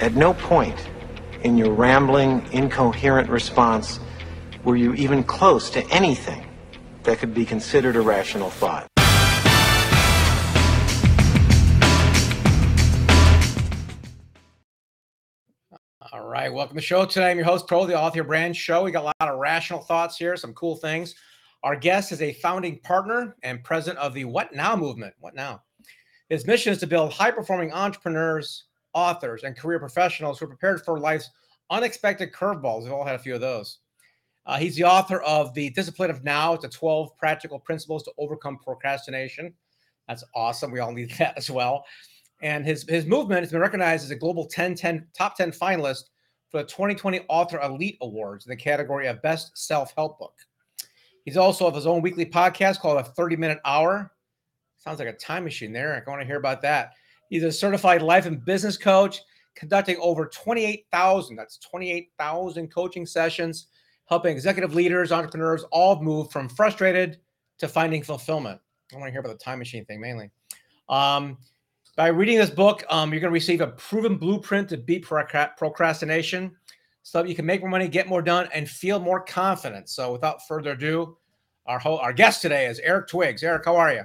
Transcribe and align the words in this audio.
At 0.00 0.14
no 0.14 0.32
point 0.32 0.78
in 1.42 1.58
your 1.58 1.72
rambling, 1.72 2.46
incoherent 2.52 3.28
response 3.28 3.98
were 4.62 4.76
you 4.76 4.94
even 4.94 5.24
close 5.24 5.70
to 5.70 5.84
anything 5.90 6.46
that 7.02 7.18
could 7.18 7.34
be 7.34 7.44
considered 7.44 7.96
a 7.96 8.00
rational 8.00 8.48
thought. 8.48 8.86
All 16.12 16.28
right, 16.28 16.52
welcome 16.52 16.76
to 16.76 16.80
the 16.80 16.80
show 16.80 17.04
today. 17.04 17.32
I'm 17.32 17.36
your 17.36 17.46
host, 17.46 17.66
Pro, 17.66 17.84
the 17.84 17.98
Author 17.98 18.22
Brand 18.22 18.56
Show. 18.56 18.84
We 18.84 18.92
got 18.92 19.02
a 19.02 19.12
lot 19.20 19.32
of 19.34 19.40
rational 19.40 19.80
thoughts 19.80 20.16
here, 20.16 20.36
some 20.36 20.54
cool 20.54 20.76
things. 20.76 21.16
Our 21.64 21.74
guest 21.74 22.12
is 22.12 22.22
a 22.22 22.34
founding 22.34 22.78
partner 22.84 23.34
and 23.42 23.64
president 23.64 23.98
of 23.98 24.14
the 24.14 24.26
What 24.26 24.54
Now 24.54 24.76
movement. 24.76 25.14
What 25.18 25.34
Now? 25.34 25.64
His 26.28 26.46
mission 26.46 26.72
is 26.72 26.78
to 26.78 26.86
build 26.86 27.12
high 27.12 27.32
performing 27.32 27.72
entrepreneurs, 27.72 28.67
authors, 28.94 29.44
and 29.44 29.56
career 29.56 29.78
professionals 29.78 30.38
who 30.38 30.46
are 30.46 30.48
prepared 30.48 30.84
for 30.84 30.98
life's 30.98 31.30
unexpected 31.70 32.32
curveballs. 32.32 32.84
We've 32.84 32.92
all 32.92 33.04
had 33.04 33.14
a 33.14 33.18
few 33.18 33.34
of 33.34 33.40
those. 33.40 33.78
Uh, 34.46 34.56
he's 34.56 34.76
the 34.76 34.84
author 34.84 35.20
of 35.20 35.52
The 35.52 35.70
Discipline 35.70 36.10
of 36.10 36.24
Now, 36.24 36.56
the 36.56 36.68
12 36.68 37.16
practical 37.18 37.58
principles 37.58 38.02
to 38.04 38.12
overcome 38.16 38.58
procrastination. 38.58 39.52
That's 40.08 40.24
awesome. 40.34 40.70
We 40.70 40.80
all 40.80 40.92
need 40.92 41.10
that 41.18 41.36
as 41.36 41.50
well. 41.50 41.84
And 42.40 42.64
his, 42.64 42.88
his 42.88 43.04
movement 43.04 43.40
has 43.40 43.52
been 43.52 43.60
recognized 43.60 44.04
as 44.04 44.10
a 44.10 44.16
global 44.16 44.46
10, 44.46 44.74
10 44.74 45.06
top 45.16 45.36
10 45.36 45.52
finalist 45.52 46.04
for 46.50 46.62
the 46.62 46.68
2020 46.68 47.20
Author 47.28 47.60
Elite 47.60 47.98
Awards 48.00 48.46
in 48.46 48.50
the 48.50 48.56
category 48.56 49.06
of 49.06 49.20
Best 49.20 49.58
Self 49.58 49.92
Help 49.96 50.18
Book. 50.18 50.34
He's 51.24 51.36
also 51.36 51.66
of 51.66 51.74
his 51.74 51.86
own 51.86 52.00
weekly 52.00 52.24
podcast 52.24 52.78
called 52.78 52.98
A 52.98 53.04
30 53.04 53.36
Minute 53.36 53.58
Hour. 53.64 54.12
Sounds 54.78 54.98
like 54.98 55.08
a 55.08 55.12
time 55.12 55.44
machine 55.44 55.72
there. 55.72 55.94
I 55.94 56.10
want 56.10 56.22
to 56.22 56.26
hear 56.26 56.38
about 56.38 56.62
that. 56.62 56.92
He's 57.28 57.44
a 57.44 57.52
certified 57.52 58.02
life 58.02 58.26
and 58.26 58.44
business 58.44 58.76
coach, 58.76 59.20
conducting 59.54 59.96
over 60.00 60.26
28,000, 60.26 61.36
that's 61.36 61.58
28,000 61.58 62.68
coaching 62.72 63.06
sessions, 63.06 63.66
helping 64.06 64.34
executive 64.34 64.74
leaders, 64.74 65.12
entrepreneurs 65.12 65.64
all 65.70 66.02
move 66.02 66.30
from 66.30 66.48
frustrated 66.48 67.18
to 67.58 67.68
finding 67.68 68.02
fulfillment. 68.02 68.60
I 68.92 68.96
want 68.96 69.08
to 69.08 69.12
hear 69.12 69.20
about 69.20 69.38
the 69.38 69.44
time 69.44 69.58
machine 69.58 69.84
thing 69.84 70.00
mainly. 70.00 70.30
Um, 70.88 71.38
by 71.96 72.06
reading 72.08 72.38
this 72.38 72.50
book, 72.50 72.84
um, 72.90 73.12
you're 73.12 73.20
going 73.20 73.30
to 73.30 73.34
receive 73.34 73.60
a 73.60 73.66
proven 73.66 74.16
blueprint 74.16 74.68
to 74.68 74.76
beat 74.76 75.04
procrastination 75.04 76.54
so 77.02 77.22
that 77.22 77.28
you 77.28 77.34
can 77.34 77.44
make 77.44 77.60
more 77.60 77.70
money, 77.70 77.88
get 77.88 78.06
more 78.06 78.22
done, 78.22 78.48
and 78.54 78.68
feel 78.68 79.00
more 79.00 79.20
confident. 79.20 79.88
So, 79.88 80.12
without 80.12 80.46
further 80.46 80.72
ado, 80.72 81.16
our 81.66 81.80
our 81.84 82.12
guest 82.12 82.40
today 82.40 82.66
is 82.66 82.78
Eric 82.80 83.08
Twiggs. 83.08 83.42
Eric, 83.42 83.64
how 83.64 83.76
are 83.76 83.92
you? 83.92 84.02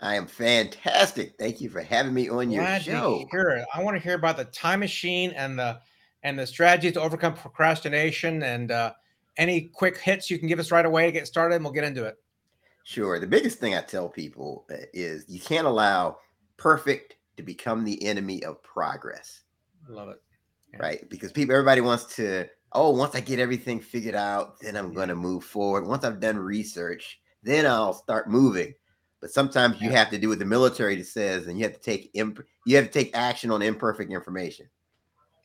I 0.00 0.16
am 0.16 0.26
fantastic. 0.26 1.34
Thank 1.38 1.60
you 1.60 1.70
for 1.70 1.80
having 1.80 2.12
me 2.12 2.28
on 2.28 2.50
your 2.50 2.62
Glad 2.62 2.82
show. 2.82 3.24
It. 3.30 3.64
I 3.74 3.82
want 3.82 3.96
to 3.96 4.02
hear 4.02 4.14
about 4.14 4.36
the 4.36 4.44
time 4.44 4.80
machine 4.80 5.30
and 5.32 5.58
the 5.58 5.80
and 6.22 6.38
the 6.38 6.46
strategy 6.46 6.92
to 6.92 7.00
overcome 7.00 7.34
procrastination 7.34 8.42
and 8.42 8.70
uh, 8.70 8.92
any 9.36 9.70
quick 9.72 9.98
hits 9.98 10.30
you 10.30 10.38
can 10.38 10.48
give 10.48 10.58
us 10.58 10.70
right 10.70 10.84
away 10.84 11.06
to 11.06 11.12
get 11.12 11.26
started, 11.26 11.54
and 11.56 11.64
we'll 11.64 11.72
get 11.72 11.84
into 11.84 12.04
it. 12.04 12.16
Sure. 12.84 13.18
The 13.18 13.26
biggest 13.26 13.58
thing 13.58 13.74
I 13.74 13.80
tell 13.80 14.08
people 14.08 14.66
uh, 14.70 14.76
is 14.92 15.24
you 15.28 15.40
can't 15.40 15.66
allow 15.66 16.18
perfect 16.56 17.16
to 17.36 17.42
become 17.42 17.84
the 17.84 18.02
enemy 18.04 18.44
of 18.44 18.62
progress. 18.62 19.42
Love 19.88 20.08
it. 20.10 20.22
Yeah. 20.72 20.78
Right? 20.80 21.10
Because 21.10 21.32
people, 21.32 21.54
everybody 21.54 21.80
wants 21.80 22.16
to, 22.16 22.46
oh, 22.72 22.90
once 22.90 23.14
I 23.14 23.20
get 23.20 23.38
everything 23.38 23.80
figured 23.80 24.14
out, 24.14 24.58
then 24.60 24.76
I'm 24.76 24.88
yeah. 24.88 24.94
going 24.94 25.08
to 25.08 25.14
move 25.14 25.44
forward. 25.44 25.86
Once 25.86 26.04
I've 26.04 26.20
done 26.20 26.38
research, 26.38 27.20
then 27.42 27.66
I'll 27.66 27.92
start 27.94 28.30
moving. 28.30 28.74
But 29.26 29.32
sometimes 29.32 29.80
you 29.80 29.90
have 29.90 30.08
to 30.10 30.18
do 30.18 30.28
what 30.28 30.38
the 30.38 30.44
military 30.44 31.02
says, 31.02 31.48
and 31.48 31.58
you 31.58 31.64
have 31.64 31.72
to 31.72 31.80
take 31.80 32.12
imp- 32.14 32.44
you 32.64 32.76
have 32.76 32.84
to 32.84 32.92
take 32.92 33.10
action 33.12 33.50
on 33.50 33.60
imperfect 33.60 34.12
information. 34.12 34.68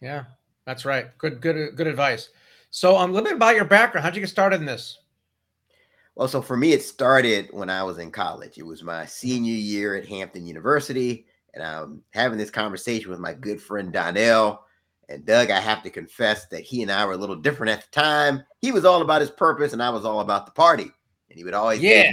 Yeah, 0.02 0.26
that's 0.68 0.86
right. 0.86 1.18
Good, 1.18 1.42
good, 1.42 1.76
good 1.76 1.88
advice. 1.88 2.30
So, 2.70 2.96
um, 2.96 3.10
a 3.10 3.14
little 3.14 3.30
bit 3.30 3.38
about 3.38 3.56
your 3.56 3.66
background. 3.66 4.06
How'd 4.06 4.14
you 4.14 4.22
get 4.22 4.30
started 4.30 4.60
in 4.60 4.68
this? 4.68 5.00
Well, 6.14 6.28
so 6.28 6.44
for 6.44 6.56
me, 6.56 6.74
it 6.74 6.84
started 6.84 7.50
when 7.54 7.72
I 7.72 7.82
was 7.82 7.98
in 7.98 8.12
college. 8.12 8.60
It 8.60 8.68
was 8.68 8.84
my 8.84 9.08
senior 9.08 9.56
year 9.56 9.96
at 9.96 10.08
Hampton 10.08 10.46
University, 10.46 11.26
and 11.56 11.64
I'm 11.64 12.04
having 12.12 12.38
this 12.38 12.52
conversation 12.52 13.10
with 13.10 13.20
my 13.20 13.34
good 13.34 13.60
friend 13.60 13.92
Donnell. 13.92 14.62
And 15.10 15.26
Doug, 15.26 15.50
I 15.50 15.60
have 15.60 15.82
to 15.82 15.90
confess 15.90 16.46
that 16.50 16.62
he 16.62 16.84
and 16.84 16.92
I 16.92 17.04
were 17.04 17.14
a 17.14 17.18
little 17.18 17.36
different 17.36 17.72
at 17.72 17.82
the 17.82 18.00
time. 18.00 18.44
He 18.60 18.72
was 18.72 18.86
all 18.86 19.02
about 19.02 19.22
his 19.22 19.32
purpose, 19.32 19.74
and 19.74 19.82
I 19.82 19.90
was 19.90 20.06
all 20.06 20.20
about 20.20 20.46
the 20.46 20.52
party. 20.52 20.92
And 21.32 21.38
he 21.40 21.44
would 21.44 21.56
always 21.56 21.82
yeah, 21.82 22.12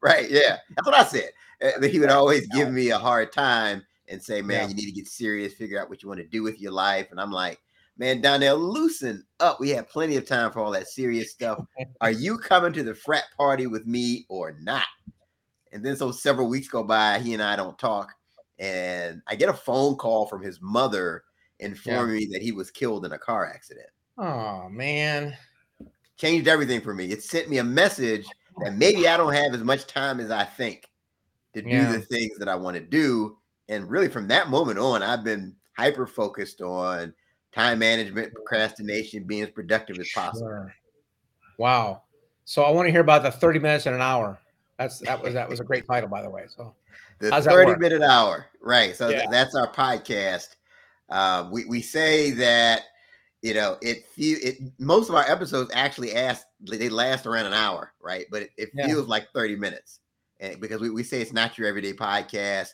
right, 0.00 0.30
yeah, 0.30 0.58
that's 0.74 0.86
what 0.86 0.94
I 0.94 1.04
said. 1.04 1.30
Uh, 1.62 1.86
he 1.86 2.00
would 2.00 2.10
always 2.10 2.46
give 2.48 2.70
me 2.70 2.90
a 2.90 2.98
hard 2.98 3.32
time 3.32 3.84
and 4.08 4.22
say, 4.22 4.42
"Man, 4.42 4.62
yeah. 4.62 4.68
you 4.68 4.74
need 4.74 4.86
to 4.86 4.92
get 4.92 5.08
serious, 5.08 5.54
figure 5.54 5.80
out 5.80 5.88
what 5.88 6.02
you 6.02 6.08
want 6.08 6.20
to 6.20 6.26
do 6.26 6.42
with 6.42 6.60
your 6.60 6.72
life." 6.72 7.08
And 7.10 7.20
I'm 7.20 7.32
like, 7.32 7.60
man, 7.98 8.20
Donnell, 8.20 8.58
loosen 8.58 9.24
up. 9.40 9.60
We 9.60 9.70
have 9.70 9.88
plenty 9.88 10.16
of 10.16 10.26
time 10.26 10.50
for 10.50 10.60
all 10.60 10.70
that 10.72 10.88
serious 10.88 11.30
stuff. 11.30 11.64
Are 12.00 12.10
you 12.10 12.38
coming 12.38 12.72
to 12.72 12.82
the 12.82 12.94
frat 12.94 13.24
party 13.36 13.66
with 13.66 13.86
me 13.86 14.26
or 14.28 14.56
not? 14.60 14.86
And 15.72 15.84
then 15.84 15.96
so 15.96 16.10
several 16.10 16.48
weeks 16.48 16.68
go 16.68 16.82
by, 16.82 17.18
he 17.18 17.34
and 17.34 17.42
I 17.42 17.56
don't 17.56 17.78
talk. 17.78 18.12
And 18.58 19.22
I 19.26 19.34
get 19.34 19.48
a 19.48 19.54
phone 19.54 19.96
call 19.96 20.26
from 20.26 20.42
his 20.42 20.60
mother 20.60 21.24
informing 21.60 22.14
yeah. 22.14 22.26
me 22.26 22.28
that 22.32 22.42
he 22.42 22.52
was 22.52 22.70
killed 22.70 23.04
in 23.06 23.12
a 23.12 23.18
car 23.18 23.46
accident. 23.46 23.88
Oh 24.18 24.68
man. 24.68 25.36
Changed 26.18 26.46
everything 26.46 26.80
for 26.80 26.94
me. 26.94 27.06
It 27.06 27.22
sent 27.22 27.48
me 27.48 27.58
a 27.58 27.64
message 27.64 28.26
that 28.64 28.74
maybe 28.74 29.08
I 29.08 29.16
don't 29.16 29.32
have 29.32 29.54
as 29.54 29.62
much 29.62 29.86
time 29.86 30.20
as 30.20 30.30
I 30.30 30.44
think 30.44 30.88
to 31.54 31.62
do 31.62 31.68
yeah. 31.68 31.92
the 31.92 32.00
things 32.00 32.38
that 32.38 32.48
I 32.48 32.54
want 32.54 32.76
to 32.76 32.82
do. 32.82 33.36
And 33.68 33.88
really 33.88 34.08
from 34.08 34.28
that 34.28 34.48
moment 34.48 34.78
on, 34.78 35.02
I've 35.02 35.24
been 35.24 35.54
hyper 35.76 36.06
focused 36.06 36.60
on 36.60 37.14
time 37.54 37.78
management, 37.78 38.32
procrastination, 38.34 39.24
being 39.24 39.42
as 39.42 39.50
productive 39.50 39.98
as 39.98 40.08
possible. 40.14 40.48
Sure. 40.48 40.74
Wow. 41.58 42.02
So 42.44 42.62
I 42.62 42.70
want 42.70 42.86
to 42.86 42.90
hear 42.90 43.00
about 43.00 43.22
the 43.22 43.30
30 43.30 43.58
minutes 43.58 43.86
in 43.86 43.94
an 43.94 44.00
hour. 44.00 44.38
That's 44.78 44.98
that 45.00 45.22
was 45.22 45.34
that 45.34 45.48
was 45.48 45.60
a 45.60 45.64
great 45.64 45.86
title, 45.86 46.08
by 46.08 46.22
the 46.22 46.30
way. 46.30 46.46
So 46.48 46.74
the 47.18 47.30
30 47.30 47.78
minute 47.78 48.02
hour. 48.02 48.46
Right. 48.60 48.96
So 48.96 49.10
yeah. 49.10 49.26
that's 49.30 49.54
our 49.54 49.70
podcast. 49.70 50.56
Uh, 51.08 51.48
we, 51.52 51.66
we 51.66 51.82
say 51.82 52.30
that 52.30 52.82
you 53.42 53.54
know 53.54 53.76
it 53.82 54.06
it 54.16 54.58
most 54.78 55.08
of 55.08 55.14
our 55.14 55.28
episodes 55.30 55.70
actually 55.74 56.14
ask 56.14 56.46
they 56.60 56.88
last 56.88 57.26
around 57.26 57.46
an 57.46 57.52
hour, 57.52 57.92
right? 58.00 58.26
But 58.30 58.42
it, 58.42 58.50
it 58.56 58.70
yeah. 58.74 58.86
feels 58.86 59.08
like 59.08 59.28
30 59.32 59.56
minutes. 59.56 60.00
And 60.40 60.60
because 60.60 60.80
we, 60.80 60.90
we 60.90 61.02
say 61.02 61.20
it's 61.20 61.32
not 61.32 61.58
your 61.58 61.68
everyday 61.68 61.92
podcast. 61.92 62.70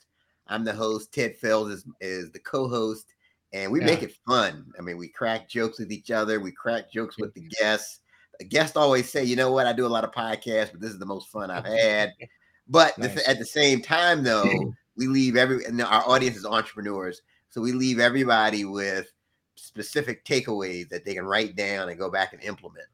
I'm 0.46 0.64
the 0.64 0.72
host, 0.72 1.12
Ted 1.12 1.36
Fells 1.36 1.70
is, 1.70 1.84
is 2.00 2.30
the 2.30 2.38
co-host 2.38 3.14
and 3.52 3.72
we 3.72 3.80
yeah. 3.80 3.86
make 3.86 4.02
it 4.02 4.14
fun. 4.26 4.72
I 4.78 4.82
mean, 4.82 4.98
we 4.98 5.08
crack 5.08 5.48
jokes 5.48 5.78
with 5.78 5.92
each 5.92 6.10
other, 6.10 6.40
we 6.40 6.52
crack 6.52 6.90
jokes 6.92 7.16
mm. 7.16 7.22
with 7.22 7.34
the 7.34 7.48
guests. 7.60 8.00
The 8.38 8.44
guests 8.44 8.76
always 8.76 9.10
say, 9.10 9.24
you 9.24 9.36
know 9.36 9.50
what, 9.50 9.66
I 9.66 9.72
do 9.72 9.86
a 9.86 9.88
lot 9.88 10.04
of 10.04 10.12
podcasts, 10.12 10.70
but 10.70 10.80
this 10.80 10.92
is 10.92 10.98
the 10.98 11.06
most 11.06 11.28
fun 11.28 11.50
I've 11.50 11.66
had. 11.66 12.12
But 12.70 12.98
nice. 12.98 13.14
the, 13.14 13.30
at 13.30 13.38
the 13.38 13.46
same 13.46 13.80
time, 13.80 14.22
though, 14.22 14.74
we 14.94 15.06
leave 15.06 15.36
every 15.38 15.64
and 15.64 15.80
our 15.80 16.06
audience 16.06 16.36
is 16.36 16.44
entrepreneurs, 16.44 17.22
so 17.48 17.62
we 17.62 17.72
leave 17.72 17.98
everybody 17.98 18.66
with 18.66 19.10
specific 19.58 20.24
takeaways 20.24 20.88
that 20.88 21.04
they 21.04 21.14
can 21.14 21.24
write 21.24 21.56
down 21.56 21.88
and 21.88 21.98
go 21.98 22.10
back 22.10 22.32
and 22.32 22.42
implement. 22.42 22.86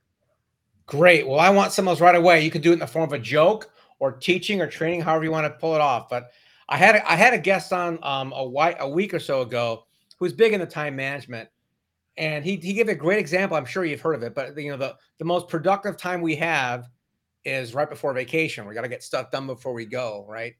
Great. 0.87 1.27
Well, 1.27 1.41
I 1.41 1.51
want 1.51 1.73
some 1.73 1.89
of 1.89 1.93
those 1.93 2.01
right 2.01 2.15
away. 2.15 2.45
You 2.45 2.51
can 2.51 2.61
do 2.61 2.71
it 2.71 2.75
in 2.75 2.79
the 2.79 2.87
form 2.87 3.05
of 3.05 3.13
a 3.13 3.19
joke 3.19 3.71
or 4.01 4.13
teaching 4.13 4.61
or 4.61 4.67
training, 4.67 5.01
however 5.01 5.25
you 5.25 5.31
want 5.31 5.47
to 5.47 5.59
pull 5.59 5.75
it 5.75 5.81
off. 5.81 6.09
But 6.09 6.31
I 6.69 6.77
had 6.77 6.97
I 7.07 7.17
had 7.17 7.35
a 7.35 7.39
guest 7.39 7.73
on 7.73 7.99
um, 8.03 8.33
a, 8.35 8.45
white, 8.45 8.77
a 8.81 8.89
week 8.89 9.15
or 9.15 9.19
so 9.19 9.43
ago 9.43 9.85
who's 10.19 10.33
big 10.33 10.53
into 10.53 10.67
time 10.67 10.97
management. 10.97 11.49
And 12.17 12.45
he, 12.45 12.57
he 12.57 12.75
gave 12.75 12.89
a 12.89 12.95
great 12.95 13.19
example. 13.19 13.57
I'm 13.57 13.65
sure 13.65 13.85
you've 13.85 14.01
heard 14.01 14.15
of 14.15 14.23
it, 14.23 14.35
but 14.35 14.57
you 14.57 14.71
know, 14.71 14.77
the, 14.77 14.95
the 15.19 15.25
most 15.25 15.49
productive 15.49 15.97
time 15.97 16.21
we 16.21 16.37
have 16.37 16.89
is 17.45 17.75
right 17.75 17.91
before 17.91 18.13
vacation. 18.13 18.67
We 18.67 18.75
got 18.75 18.83
to 18.83 18.89
get 18.89 19.03
stuff 19.03 19.31
done 19.31 19.47
before 19.47 19.73
we 19.73 19.85
go. 19.85 20.25
Right. 20.29 20.55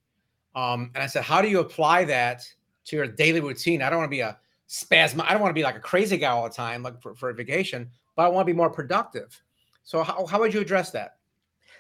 Um, 0.57 0.91
and 0.95 1.03
I 1.03 1.07
said, 1.07 1.23
how 1.23 1.43
do 1.43 1.49
you 1.49 1.61
apply 1.61 2.05
that 2.05 2.43
to 2.87 2.97
your 2.97 3.07
daily 3.07 3.41
routine? 3.41 3.83
I 3.83 3.91
don't 3.91 3.99
want 3.99 4.11
to 4.11 4.17
be 4.17 4.21
a 4.21 4.39
spasm. 4.75 5.21
I 5.21 5.33
don't 5.33 5.41
want 5.41 5.51
to 5.51 5.59
be 5.59 5.63
like 5.63 5.77
a 5.77 5.81
crazy 5.81 6.17
guy 6.17 6.29
all 6.29 6.45
the 6.45 6.55
time, 6.55 6.83
like 6.83 7.01
for, 7.01 7.15
for 7.15 7.31
a 7.31 7.35
vacation, 7.35 7.91
but 8.17 8.25
I 8.25 8.29
want 8.29 8.47
to 8.47 8.53
be 8.53 8.57
more 8.57 8.71
productive. 8.71 9.41
So 9.85 10.03
how, 10.03 10.27
how 10.27 10.41
would 10.41 10.55
you 10.55 10.61
address 10.61 10.91
that? 10.91 11.17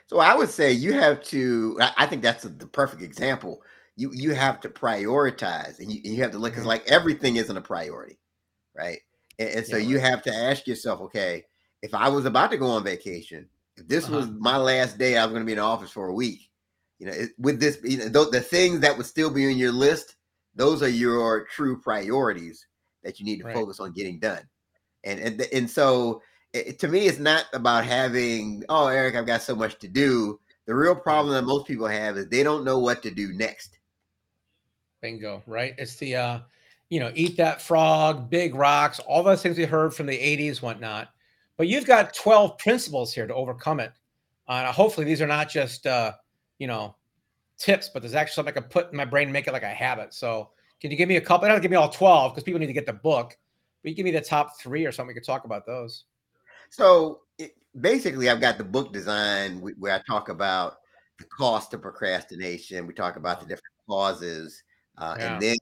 So 0.06 0.19
I 0.19 0.35
would 0.35 0.50
say 0.50 0.73
you 0.73 0.93
have 0.93 1.23
to, 1.25 1.79
I 1.96 2.06
think 2.06 2.23
that's 2.23 2.44
a, 2.44 2.50
the 2.50 2.67
perfect 2.67 3.02
example 3.02 3.62
you 3.96 4.11
you 4.12 4.35
have 4.35 4.61
to 4.61 4.69
prioritize 4.69 5.79
and 5.79 5.93
you, 5.93 6.00
and 6.05 6.14
you 6.14 6.23
have 6.23 6.32
to 6.32 6.38
look 6.38 6.52
because 6.52 6.62
mm-hmm. 6.62 6.70
like 6.70 6.91
everything 6.91 7.37
isn't 7.37 7.56
a 7.56 7.61
priority 7.61 8.19
right 8.76 9.00
and, 9.38 9.49
and 9.50 9.67
so 9.67 9.76
yeah, 9.76 9.88
you 9.88 9.99
have 9.99 10.23
to 10.23 10.35
ask 10.35 10.67
yourself 10.67 11.00
okay 11.00 11.44
if 11.82 11.94
i 11.94 12.08
was 12.08 12.25
about 12.25 12.50
to 12.50 12.56
go 12.56 12.67
on 12.67 12.85
vacation 12.85 13.49
if 13.76 13.87
this 13.88 14.05
uh-huh. 14.06 14.17
was 14.17 14.31
my 14.31 14.56
last 14.56 14.99
day 14.99 15.17
i 15.17 15.25
was 15.25 15.32
going 15.32 15.43
to 15.43 15.46
be 15.46 15.52
in 15.52 15.58
office 15.58 15.91
for 15.91 16.08
a 16.08 16.14
week 16.14 16.50
you 16.99 17.06
know 17.06 17.12
it, 17.12 17.31
with 17.38 17.61
this 17.61 17.79
you 17.82 17.99
know, 17.99 18.08
the, 18.08 18.31
the 18.31 18.41
things 18.41 18.81
that 18.81 18.96
would 18.96 19.06
still 19.06 19.31
be 19.31 19.46
on 19.46 19.56
your 19.56 19.73
list 19.73 20.17
those 20.55 20.82
are 20.82 20.88
your 20.88 21.44
true 21.46 21.81
priorities 21.81 22.67
that 23.05 23.21
you 23.21 23.27
need 23.27 23.39
to 23.39 23.45
right. 23.45 23.55
focus 23.55 23.81
on 23.81 23.93
getting 23.93 24.19
done 24.19 24.43
and 25.05 25.21
and, 25.21 25.41
and 25.53 25.71
so 25.71 26.23
it, 26.53 26.79
to 26.79 26.89
me 26.89 27.06
it's 27.06 27.19
not 27.19 27.47
about 27.53 27.85
having 27.85 28.65
oh 28.69 28.89
eric 28.89 29.15
i've 29.15 29.27
got 29.27 29.43
so 29.43 29.55
much 29.55 29.79
to 29.79 29.89
do 29.89 30.39
the 30.67 30.75
real 30.75 30.95
problem 30.95 31.35
that 31.35 31.45
most 31.45 31.67
people 31.67 31.87
have 31.87 32.17
is 32.17 32.29
they 32.29 32.43
don't 32.43 32.65
know 32.65 32.79
what 32.79 33.03
to 33.03 33.11
do 33.11 33.33
next 33.35 33.79
Bingo, 35.05 35.43
right? 35.47 35.75
It's 35.77 35.97
the 35.97 36.17
uh 36.17 36.39
you 36.89 37.01
know, 37.01 37.12
eat 37.15 37.37
that 37.37 37.61
frog, 37.61 38.31
big 38.31 38.55
rocks, 38.55 39.01
all 39.01 39.23
those 39.23 39.43
things 39.43 39.59
we 39.59 39.65
heard 39.65 39.95
from 39.95 40.06
the 40.06 40.17
80s, 40.17 40.62
whatnot. 40.62 41.09
But 41.56 41.67
you've 41.67 41.87
got 41.87 42.15
12 42.15 42.56
principles 42.59 43.12
here 43.12 43.27
to 43.27 43.35
overcome 43.35 43.81
it. 43.81 43.93
Uh, 44.47 44.71
hopefully, 44.71 45.05
these 45.05 45.21
are 45.21 45.27
not 45.27 45.49
just, 45.49 45.87
uh, 45.87 46.12
you 46.59 46.67
know, 46.67 46.95
tips, 47.59 47.91
but 47.93 48.03
there's 48.03 48.15
actually 48.15 48.35
something 48.35 48.53
I 48.53 48.61
can 48.61 48.69
put 48.69 48.91
in 48.91 48.97
my 48.97 49.05
brain 49.05 49.25
and 49.25 49.33
make 49.33 49.47
it 49.47 49.53
like 49.53 49.62
a 49.62 49.69
habit. 49.69 50.15
So, 50.15 50.51
can 50.81 50.91
you 50.91 50.97
give 50.97 51.09
me 51.09 51.17
a 51.17 51.21
couple? 51.21 51.47
I 51.47 51.53
don't 51.53 51.62
give 51.62 51.71
me 51.71 51.76
all 51.76 51.88
12 51.88 52.32
because 52.32 52.44
people 52.44 52.61
need 52.61 52.67
to 52.67 52.73
get 52.73 52.87
the 52.87 52.93
book, 52.93 53.37
but 53.82 53.88
you 53.88 53.94
give 53.94 54.05
me 54.05 54.11
the 54.11 54.21
top 54.21 54.59
three 54.61 54.85
or 54.85 54.93
something. 54.93 55.09
We 55.09 55.15
could 55.15 55.26
talk 55.26 55.44
about 55.44 55.67
those. 55.67 56.05
So, 56.71 57.21
it, 57.38 57.55
basically, 57.81 58.29
I've 58.29 58.41
got 58.41 58.59
the 58.59 58.65
book 58.65 58.93
design 58.93 59.61
where 59.79 59.94
I 59.94 60.00
talk 60.06 60.29
about 60.29 60.79
the 61.19 61.25
cost 61.25 61.75
of 61.75 61.82
procrastination. 61.82 62.87
We 62.87 62.94
talk 62.94 63.17
about 63.17 63.41
the 63.41 63.47
different 63.47 63.75
causes, 63.88 64.62
uh, 64.99 65.17
yeah. 65.19 65.35
and 65.35 65.43
then 65.43 65.56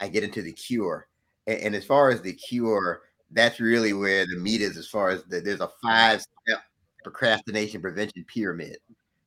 I 0.00 0.08
get 0.08 0.24
into 0.24 0.42
the 0.42 0.52
cure. 0.52 1.08
And, 1.46 1.60
and, 1.60 1.74
as 1.74 1.84
far 1.84 2.10
as 2.10 2.22
the 2.22 2.32
cure, 2.32 3.02
that's 3.30 3.60
really 3.60 3.92
where 3.92 4.26
the 4.26 4.36
meat 4.36 4.60
is. 4.60 4.76
As 4.76 4.88
far 4.88 5.10
as 5.10 5.24
the, 5.24 5.40
there's 5.40 5.60
a 5.60 5.70
five 5.82 6.22
step 6.22 6.62
procrastination 7.02 7.80
prevention 7.80 8.24
pyramid, 8.26 8.78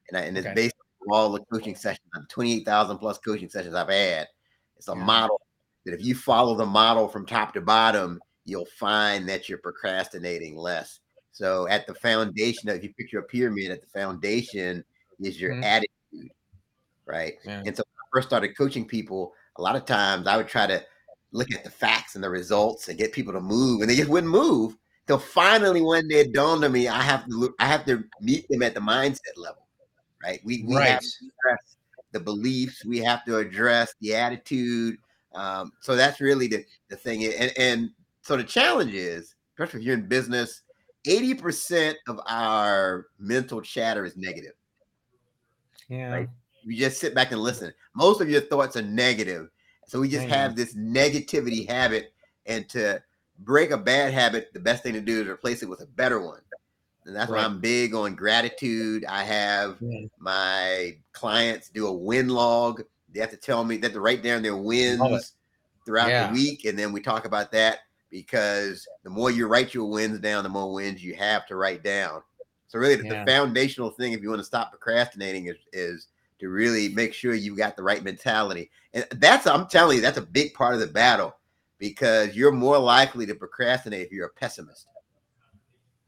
and, 0.09 0.17
I, 0.17 0.21
and 0.21 0.37
it's 0.37 0.47
okay. 0.47 0.55
based 0.55 0.75
on 1.01 1.15
all 1.15 1.29
the 1.31 1.43
coaching 1.51 1.75
sessions, 1.75 1.99
twenty 2.29 2.53
eight 2.57 2.65
thousand 2.65 2.97
plus 2.97 3.17
coaching 3.19 3.49
sessions 3.49 3.75
I've 3.75 3.89
had. 3.89 4.27
It's 4.77 4.87
a 4.87 4.95
yeah. 4.95 5.03
model 5.03 5.41
that 5.85 5.93
if 5.93 6.03
you 6.03 6.15
follow 6.15 6.55
the 6.55 6.65
model 6.65 7.07
from 7.07 7.25
top 7.25 7.53
to 7.53 7.61
bottom, 7.61 8.19
you'll 8.45 8.67
find 8.79 9.27
that 9.29 9.49
you're 9.49 9.57
procrastinating 9.57 10.55
less. 10.55 10.99
So 11.31 11.67
at 11.67 11.85
the 11.85 11.93
foundation, 11.93 12.69
if 12.69 12.83
you 12.83 12.93
picture 12.93 13.19
a 13.19 13.23
pyramid, 13.23 13.71
at 13.71 13.81
the 13.81 13.87
foundation 13.87 14.83
is 15.19 15.39
your 15.39 15.53
mm-hmm. 15.53 15.63
attitude, 15.63 16.31
right? 17.05 17.35
Yeah. 17.45 17.61
And 17.65 17.75
so 17.75 17.83
when 17.83 17.95
I 17.95 18.07
first 18.11 18.27
started 18.27 18.57
coaching 18.57 18.87
people, 18.87 19.33
a 19.57 19.61
lot 19.61 19.75
of 19.75 19.85
times 19.85 20.27
I 20.27 20.37
would 20.37 20.47
try 20.47 20.65
to 20.67 20.83
look 21.31 21.51
at 21.53 21.63
the 21.63 21.69
facts 21.69 22.15
and 22.15 22.23
the 22.23 22.29
results 22.29 22.87
and 22.87 22.97
get 22.97 23.11
people 23.11 23.33
to 23.33 23.41
move, 23.41 23.81
and 23.81 23.89
they 23.89 23.95
just 23.95 24.09
wouldn't 24.09 24.31
move. 24.31 24.75
Till 25.05 25.19
finally 25.19 25.81
one 25.81 26.07
day 26.07 26.21
it 26.21 26.33
dawned 26.33 26.65
on 26.65 26.71
me 26.73 26.89
I 26.89 27.01
have 27.01 27.25
to 27.27 27.31
look, 27.31 27.55
I 27.59 27.65
have 27.65 27.85
to 27.85 28.03
meet 28.19 28.47
them 28.49 28.61
at 28.61 28.73
the 28.73 28.81
mindset 28.81 29.37
level, 29.37 29.67
right? 30.21 30.41
We, 30.43 30.65
we 30.67 30.75
right. 30.75 30.89
have 30.89 30.99
to 30.99 31.07
address 31.45 31.76
the 32.11 32.19
beliefs, 32.19 32.85
we 32.85 32.99
have 32.99 33.25
to 33.25 33.37
address 33.37 33.93
the 34.01 34.15
attitude. 34.15 34.97
Um, 35.33 35.71
so 35.81 35.95
that's 35.95 36.21
really 36.21 36.47
the, 36.47 36.65
the 36.89 36.95
thing. 36.95 37.25
And, 37.25 37.51
and 37.57 37.89
so 38.21 38.37
the 38.37 38.43
challenge 38.43 38.93
is, 38.93 39.35
especially 39.53 39.81
if 39.81 39.85
you're 39.85 39.95
in 39.95 40.07
business, 40.07 40.61
80% 41.05 41.95
of 42.07 42.19
our 42.27 43.07
mental 43.19 43.61
chatter 43.61 44.05
is 44.05 44.17
negative. 44.17 44.53
Yeah. 45.89 46.11
Right? 46.11 46.29
You 46.63 46.77
just 46.77 46.99
sit 46.99 47.15
back 47.15 47.31
and 47.31 47.41
listen. 47.41 47.73
Most 47.95 48.19
of 48.19 48.29
your 48.29 48.41
thoughts 48.41 48.75
are 48.75 48.81
negative. 48.81 49.49
So 49.87 50.01
we 50.01 50.09
just 50.09 50.27
have 50.27 50.55
this 50.55 50.75
negativity 50.75 51.67
habit. 51.67 52.13
And 52.45 52.67
to 52.69 53.01
break 53.39 53.71
a 53.71 53.77
bad 53.77 54.13
habit, 54.13 54.49
the 54.53 54.59
best 54.59 54.83
thing 54.83 54.93
to 54.93 55.01
do 55.01 55.21
is 55.21 55.27
replace 55.27 55.63
it 55.63 55.69
with 55.69 55.81
a 55.81 55.85
better 55.85 56.19
one. 56.19 56.41
And 57.07 57.15
that's 57.15 57.31
right. 57.31 57.39
why 57.39 57.45
I'm 57.45 57.59
big 57.59 57.95
on 57.95 58.15
gratitude. 58.15 59.05
I 59.05 59.23
have 59.23 59.77
yeah. 59.79 60.07
my 60.19 60.97
clients 61.13 61.69
do 61.69 61.87
a 61.87 61.93
win 61.93 62.27
log. 62.27 62.83
They 63.13 63.21
have 63.21 63.31
to 63.31 63.37
tell 63.37 63.63
me 63.63 63.77
that 63.77 63.93
to 63.93 64.01
write 64.01 64.21
down 64.21 64.43
their 64.43 64.57
wins 64.57 65.33
throughout 65.85 66.09
yeah. 66.09 66.27
the 66.27 66.33
week. 66.33 66.65
And 66.65 66.77
then 66.77 66.91
we 66.91 66.99
talk 66.99 67.25
about 67.25 67.49
that 67.53 67.79
because 68.11 68.85
the 69.03 69.09
more 69.09 69.31
you 69.31 69.47
write 69.47 69.73
your 69.73 69.89
wins 69.89 70.19
down, 70.19 70.43
the 70.43 70.49
more 70.49 70.73
wins 70.73 71.01
you 71.01 71.15
have 71.15 71.47
to 71.47 71.55
write 71.55 71.81
down. 71.81 72.21
So 72.67 72.77
really 72.77 73.01
yeah. 73.01 73.23
the 73.23 73.31
foundational 73.31 73.89
thing, 73.89 74.11
if 74.11 74.21
you 74.21 74.27
want 74.27 74.41
to 74.41 74.45
stop 74.45 74.71
procrastinating 74.71 75.47
is, 75.47 75.55
is 75.71 76.07
to 76.39 76.49
really 76.49 76.89
make 76.89 77.13
sure 77.13 77.33
you've 77.33 77.57
got 77.57 77.77
the 77.77 77.83
right 77.83 78.03
mentality. 78.03 78.69
And 78.93 79.05
that's, 79.11 79.47
I'm 79.47 79.67
telling 79.67 79.95
you, 79.95 80.01
that's 80.01 80.17
a 80.17 80.21
big 80.21 80.53
part 80.53 80.73
of 80.73 80.81
the 80.81 80.87
battle 80.87 81.37
because 81.79 82.35
you're 82.35 82.51
more 82.51 82.77
likely 82.77 83.25
to 83.25 83.35
procrastinate 83.35 84.05
if 84.07 84.11
you're 84.11 84.27
a 84.27 84.31
pessimist. 84.31 84.87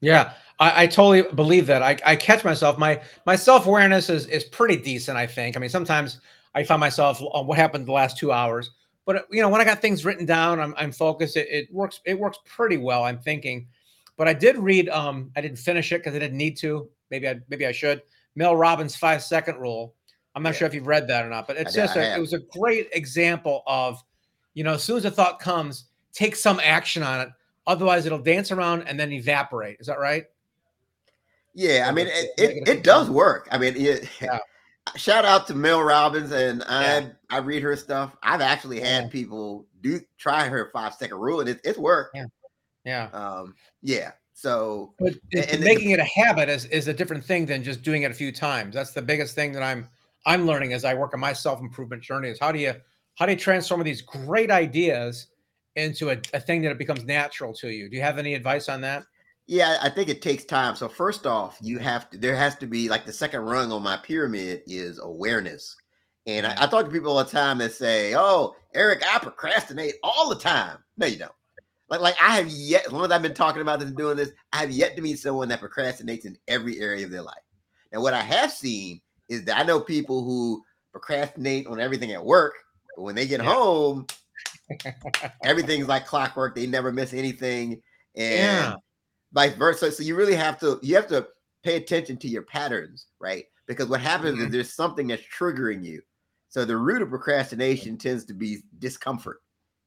Yeah, 0.02 0.34
I, 0.60 0.84
I 0.84 0.88
totally 0.88 1.24
believe 1.34 1.66
that. 1.68 1.82
I, 1.82 1.98
I 2.06 2.16
catch 2.16 2.44
myself. 2.44 2.78
My 2.78 3.02
my 3.26 3.36
self 3.36 3.68
awareness 3.68 4.10
is 4.10 4.26
is 4.28 4.44
pretty 4.46 4.78
decent. 4.78 5.18
I 5.18 5.28
think. 5.28 5.56
I 5.56 5.60
mean, 5.60 5.70
sometimes 5.70 6.20
I 6.56 6.64
find 6.64 6.80
myself 6.80 7.22
on 7.22 7.48
what 7.48 7.58
happened 7.58 7.86
the 7.86 7.92
last 7.92 8.18
two 8.18 8.32
hours, 8.32 8.72
but 9.06 9.26
you 9.32 9.42
know, 9.42 9.50
when 9.50 9.62
I 9.62 9.66
got 9.66 9.82
things 9.82 10.06
written 10.06 10.26
down, 10.26 10.60
I'm 10.60 10.74
I'm 10.78 10.92
focused. 10.92 11.38
It, 11.38 11.48
it 11.50 11.74
works. 11.74 12.02
It 12.06 12.20
works 12.20 12.40
pretty 12.46 12.78
well. 12.78 13.04
I'm 13.04 13.20
thinking, 13.20 13.68
but 14.18 14.28
I 14.28 14.34
did 14.34 14.58
read. 14.58 14.90
Um, 14.90 15.32
I 15.36 15.42
didn't 15.42 15.60
finish 15.60 15.92
it 15.92 16.00
because 16.00 16.16
I 16.16 16.20
didn't 16.20 16.38
need 16.38 16.58
to. 16.58 16.90
Maybe 17.12 17.28
I 17.28 17.40
maybe 17.50 17.66
I 17.66 17.72
should. 17.72 18.02
Mel 18.36 18.56
Robbins' 18.56 18.96
five 18.96 19.24
second 19.24 19.58
rule. 19.60 19.96
I'm 20.36 20.44
not 20.44 20.54
yeah. 20.54 20.60
sure 20.60 20.68
if 20.68 20.74
you've 20.74 20.88
read 20.88 21.08
that 21.08 21.26
or 21.26 21.30
not, 21.30 21.48
but 21.48 21.58
it's 21.58 21.74
just 21.74 21.96
a, 21.96 22.16
it 22.16 22.20
was 22.20 22.34
a 22.34 22.40
great 22.40 22.88
example 22.94 23.64
of, 23.66 24.02
you 24.54 24.64
know, 24.64 24.76
as 24.76 24.84
soon 24.84 24.98
as 24.98 25.06
a 25.06 25.12
thought 25.12 25.40
comes, 25.40 25.86
take 26.14 26.36
some 26.36 26.60
action 26.64 27.04
on 27.04 27.22
it. 27.22 27.30
Otherwise, 27.68 28.06
it'll 28.06 28.20
dance 28.20 28.52
around 28.52 28.84
and 28.84 29.00
then 29.00 29.12
evaporate. 29.12 29.78
Is 29.80 29.88
that 29.88 30.00
right? 30.00 30.26
Yeah, 31.54 31.88
I 31.88 31.92
mean, 31.92 32.08
it, 32.08 32.30
it, 32.38 32.68
it 32.68 32.84
does 32.84 33.10
work. 33.10 33.48
I 33.52 33.58
mean, 33.58 33.76
it, 33.76 34.10
yeah. 34.22 34.40
shout 34.96 35.26
out 35.26 35.48
to 35.48 35.56
Mel 35.56 35.82
Robbins, 35.82 36.32
and 36.32 36.64
I 36.64 37.00
yeah. 37.00 37.08
I 37.30 37.38
read 37.40 37.64
her 37.64 37.76
stuff. 37.76 38.16
I've 38.24 38.42
actually 38.42 38.80
had 38.80 39.06
yeah. 39.06 39.10
people 39.10 39.66
do 39.82 40.00
try 40.18 40.48
her 40.48 40.70
five 40.72 40.94
second 40.94 41.18
rule, 41.18 41.42
and 41.42 41.50
it, 41.50 41.60
it's 41.64 41.78
worked. 41.78 42.16
Yeah, 42.16 42.26
yeah, 42.86 43.10
um, 43.14 43.56
yeah. 43.82 44.12
So, 44.34 44.94
but 45.00 45.16
and, 45.34 45.62
making 45.62 45.92
it 45.92 46.00
a 46.00 46.06
habit 46.06 46.50
is 46.50 46.66
is 46.66 46.88
a 46.88 46.94
different 46.94 47.26
thing 47.26 47.46
than 47.46 47.64
just 47.64 47.82
doing 47.82 48.04
it 48.04 48.12
a 48.12 48.14
few 48.14 48.32
times. 48.32 48.74
That's 48.74 48.94
the 48.94 49.02
biggest 49.02 49.36
thing 49.36 49.52
that 49.54 49.64
I'm 49.64 49.88
I'm 50.26 50.46
learning 50.46 50.74
as 50.74 50.86
I 50.86 50.94
work 50.94 51.14
on 51.14 51.20
my 51.20 51.34
self 51.34 51.60
improvement 51.60 52.02
journey. 52.02 52.30
Is 52.30 52.40
how 52.40 52.52
do 52.52 52.60
you 52.60 52.74
how 53.16 53.26
do 53.26 53.34
you 53.34 53.38
transform 53.38 53.84
these 53.84 54.02
great 54.02 54.50
ideas 54.50 55.28
into 55.76 56.10
a, 56.10 56.18
a 56.34 56.40
thing 56.40 56.62
that 56.64 56.72
it 56.72 56.78
becomes 56.78 57.04
natural 57.06 57.54
to 57.56 57.70
you? 57.70 57.90
Do 57.90 57.96
you 57.96 58.02
have 58.02 58.18
any 58.18 58.34
advice 58.34 58.70
on 58.70 58.82
that? 58.82 59.04
Yeah, 59.48 59.78
I 59.82 59.90
think 59.90 60.10
it 60.10 60.22
takes 60.22 60.46
time. 60.46 60.76
So 60.76 60.88
first 60.88 61.26
off, 61.26 61.58
you 61.60 61.80
have 61.80 62.10
to 62.12 62.18
there 62.18 62.36
has 62.36 62.56
to 62.58 62.68
be 62.68 62.88
like 62.88 63.06
the 63.06 63.14
second 63.14 63.42
rung 63.42 63.72
on 63.72 63.82
my 63.82 63.98
pyramid 63.98 64.62
is 64.68 65.00
awareness. 65.00 65.76
And 66.28 66.46
I, 66.46 66.52
I, 66.52 66.68
talk 66.68 66.86
to 66.86 66.92
people 66.92 67.18
all 67.18 67.24
the 67.24 67.32
time 67.32 67.58
that 67.58 67.74
say, 67.74 68.14
"Oh, 68.16 68.56
Eric, 68.76 69.02
I 69.12 69.18
procrastinate 69.18 69.96
all 70.04 70.30
the 70.30 70.36
time." 70.36 70.78
No, 70.98 71.08
you 71.08 71.18
don't. 71.18 71.32
Like, 71.90 72.02
like 72.02 72.22
I 72.22 72.36
have 72.36 72.48
yet, 72.50 72.86
as 72.86 72.92
long 72.92 73.06
as 73.06 73.12
I've 73.12 73.24
been 73.24 73.34
talking 73.34 73.64
about 73.64 73.80
this 73.80 73.88
and 73.88 73.98
doing 73.98 74.18
this, 74.18 74.30
I 74.54 74.58
have 74.58 74.70
yet 74.70 74.96
to 74.96 75.02
meet 75.02 75.18
someone 75.18 75.50
that 75.50 75.62
procrastinates 75.62 76.26
in 76.26 76.38
every 76.48 76.80
area 76.80 77.06
of 77.06 77.12
their 77.12 77.24
life. 77.24 77.42
And 77.92 78.02
what 78.04 78.14
I 78.14 78.22
have 78.22 78.52
seen 78.52 79.02
is 79.30 79.44
that 79.46 79.58
I 79.58 79.64
know 79.64 79.80
people 79.80 80.24
who 80.24 80.64
procrastinate 80.92 81.66
on 81.66 81.80
everything 81.80 82.12
at 82.12 82.24
work, 82.24 82.54
but 82.96 83.02
when 83.04 83.16
they 83.16 83.26
get 83.26 83.42
yeah. 83.42 83.52
home, 83.52 84.06
everything's 85.44 85.88
like 85.88 86.06
clockwork. 86.06 86.56
They 86.56 86.68
never 86.68 86.92
miss 86.92 87.14
anything, 87.14 87.82
and 88.16 88.38
yeah. 88.38 88.76
vice 89.34 89.54
versa. 89.54 89.92
So 89.92 90.04
you 90.04 90.16
really 90.16 90.36
have 90.36 90.60
to 90.60 90.80
you 90.82 90.96
have 90.96 91.08
to 91.08 91.28
pay 91.64 91.76
attention 91.76 92.18
to 92.18 92.28
your 92.28 92.44
patterns, 92.44 93.08
right? 93.20 93.46
Because 93.68 93.88
what 93.88 94.02
happens 94.02 94.38
mm-hmm. 94.38 94.48
is 94.48 94.52
there's 94.52 94.74
something 94.74 95.08
that's 95.08 95.24
triggering 95.24 95.84
you. 95.84 96.02
So 96.50 96.66
the 96.66 96.78
root 96.78 97.02
of 97.02 97.10
procrastination 97.10 97.98
tends 97.98 98.26
to 98.26 98.34
be 98.34 98.60
discomfort. 98.80 99.42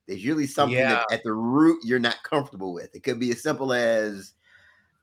There's 0.06 0.24
usually 0.24 0.46
something 0.46 0.78
yeah. 0.78 1.02
at 1.10 1.22
the 1.24 1.32
root 1.32 1.80
you're 1.84 1.98
not 1.98 2.22
comfortable 2.22 2.72
with. 2.72 2.94
It 2.94 3.02
could 3.02 3.18
be 3.18 3.30
as 3.30 3.42
simple 3.42 3.72
as 3.72 4.32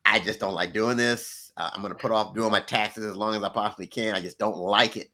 I 0.05 0.19
just 0.19 0.39
don't 0.39 0.53
like 0.53 0.73
doing 0.73 0.97
this. 0.97 1.51
Uh, 1.57 1.69
I'm 1.73 1.81
going 1.81 1.93
to 1.93 1.99
put 1.99 2.11
off 2.11 2.33
doing 2.33 2.51
my 2.51 2.61
taxes 2.61 3.05
as 3.05 3.15
long 3.15 3.35
as 3.35 3.43
I 3.43 3.49
possibly 3.49 3.87
can. 3.87 4.15
I 4.15 4.21
just 4.21 4.39
don't 4.39 4.57
like 4.57 4.97
it, 4.97 5.09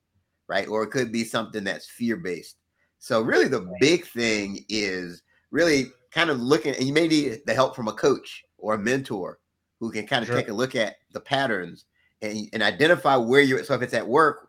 right? 0.48 0.68
Or 0.68 0.84
it 0.84 0.92
could 0.92 1.12
be 1.12 1.24
something 1.24 1.64
that's 1.64 1.88
fear 1.88 2.18
based. 2.18 2.58
So 3.06 3.22
really, 3.22 3.48
the 3.48 3.72
big 3.80 4.08
thing 4.08 4.66
is 4.68 5.22
really 5.52 5.92
kind 6.10 6.32
of 6.32 6.40
looking, 6.40 6.74
and 6.74 6.86
you 6.86 6.92
may 6.92 7.08
need 7.08 7.40
the 7.46 7.54
help 7.54 7.76
from 7.76 7.88
a 7.88 7.94
coach 7.94 8.44
or 8.58 8.74
a 8.74 8.80
mentor 8.80 9.38
who 9.80 9.92
can 9.92 10.08
kind 10.08 10.24
of 10.24 10.28
sure. 10.28 10.36
take 10.36 10.48
a 10.48 10.54
look 10.54 10.74
at 10.74 10.96
the 11.12 11.20
patterns 11.20 11.86
and, 12.24 12.50
and 12.52 12.64
identify 12.64 13.16
where 13.16 13.42
you're. 13.42 13.64
So 13.64 13.76
if 13.76 13.84
it's 13.84 13.94
at 13.94 14.08
work, 14.08 14.48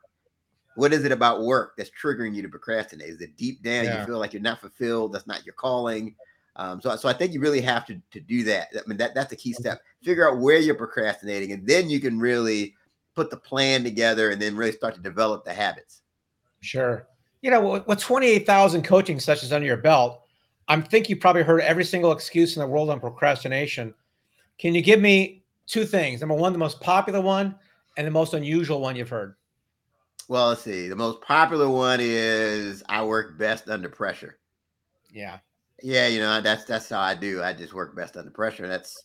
what 0.74 0.94
is 0.94 1.04
it 1.04 1.12
about 1.12 1.42
work 1.42 1.74
that's 1.76 1.90
triggering 2.02 2.34
you 2.34 2.40
to 2.40 2.48
procrastinate? 2.48 3.10
Is 3.10 3.20
it 3.20 3.36
deep 3.36 3.62
down 3.62 3.84
yeah. 3.84 4.00
you 4.00 4.06
feel 4.06 4.18
like 4.18 4.32
you're 4.32 4.40
not 4.40 4.62
fulfilled? 4.62 5.12
That's 5.12 5.26
not 5.26 5.44
your 5.44 5.54
calling. 5.54 6.14
Um, 6.56 6.80
so, 6.80 6.96
so 6.96 7.10
I 7.10 7.12
think 7.12 7.34
you 7.34 7.40
really 7.40 7.60
have 7.60 7.84
to, 7.88 8.00
to 8.12 8.20
do 8.20 8.42
that. 8.44 8.68
I 8.74 8.88
mean, 8.88 8.96
that, 8.96 9.14
that's 9.14 9.32
a 9.32 9.36
key 9.36 9.52
step. 9.52 9.82
Figure 10.02 10.26
out 10.26 10.38
where 10.38 10.56
you're 10.56 10.76
procrastinating, 10.76 11.52
and 11.52 11.66
then 11.66 11.90
you 11.90 12.00
can 12.00 12.18
really 12.18 12.72
put 13.14 13.28
the 13.28 13.36
plan 13.36 13.84
together 13.84 14.30
and 14.30 14.40
then 14.40 14.56
really 14.56 14.72
start 14.72 14.94
to 14.94 15.00
develop 15.02 15.44
the 15.44 15.52
habits. 15.52 16.00
Sure. 16.62 17.06
You 17.46 17.52
know, 17.52 17.84
with 17.86 18.00
28,000 18.00 18.82
coaching 18.82 19.20
sessions 19.20 19.52
under 19.52 19.68
your 19.68 19.76
belt, 19.76 20.20
I'm 20.66 20.82
think 20.82 21.08
you 21.08 21.14
probably 21.14 21.44
heard 21.44 21.60
every 21.60 21.84
single 21.84 22.10
excuse 22.10 22.56
in 22.56 22.60
the 22.60 22.66
world 22.66 22.90
on 22.90 22.98
procrastination. 22.98 23.94
Can 24.58 24.74
you 24.74 24.82
give 24.82 25.00
me 25.00 25.44
two 25.68 25.84
things? 25.84 26.18
Number 26.18 26.34
one, 26.34 26.52
the 26.52 26.58
most 26.58 26.80
popular 26.80 27.20
one, 27.20 27.54
and 27.96 28.04
the 28.04 28.10
most 28.10 28.34
unusual 28.34 28.80
one 28.80 28.96
you've 28.96 29.10
heard. 29.10 29.36
Well, 30.26 30.48
let's 30.48 30.62
see. 30.62 30.88
The 30.88 30.96
most 30.96 31.20
popular 31.20 31.70
one 31.70 32.00
is 32.02 32.82
I 32.88 33.04
work 33.04 33.38
best 33.38 33.68
under 33.68 33.88
pressure. 33.88 34.38
Yeah. 35.12 35.38
Yeah, 35.84 36.08
you 36.08 36.18
know, 36.18 36.40
that's 36.40 36.64
that's 36.64 36.88
how 36.88 36.98
I 36.98 37.14
do. 37.14 37.44
I 37.44 37.52
just 37.52 37.74
work 37.74 37.94
best 37.94 38.16
under 38.16 38.32
pressure. 38.32 38.66
That's 38.66 39.04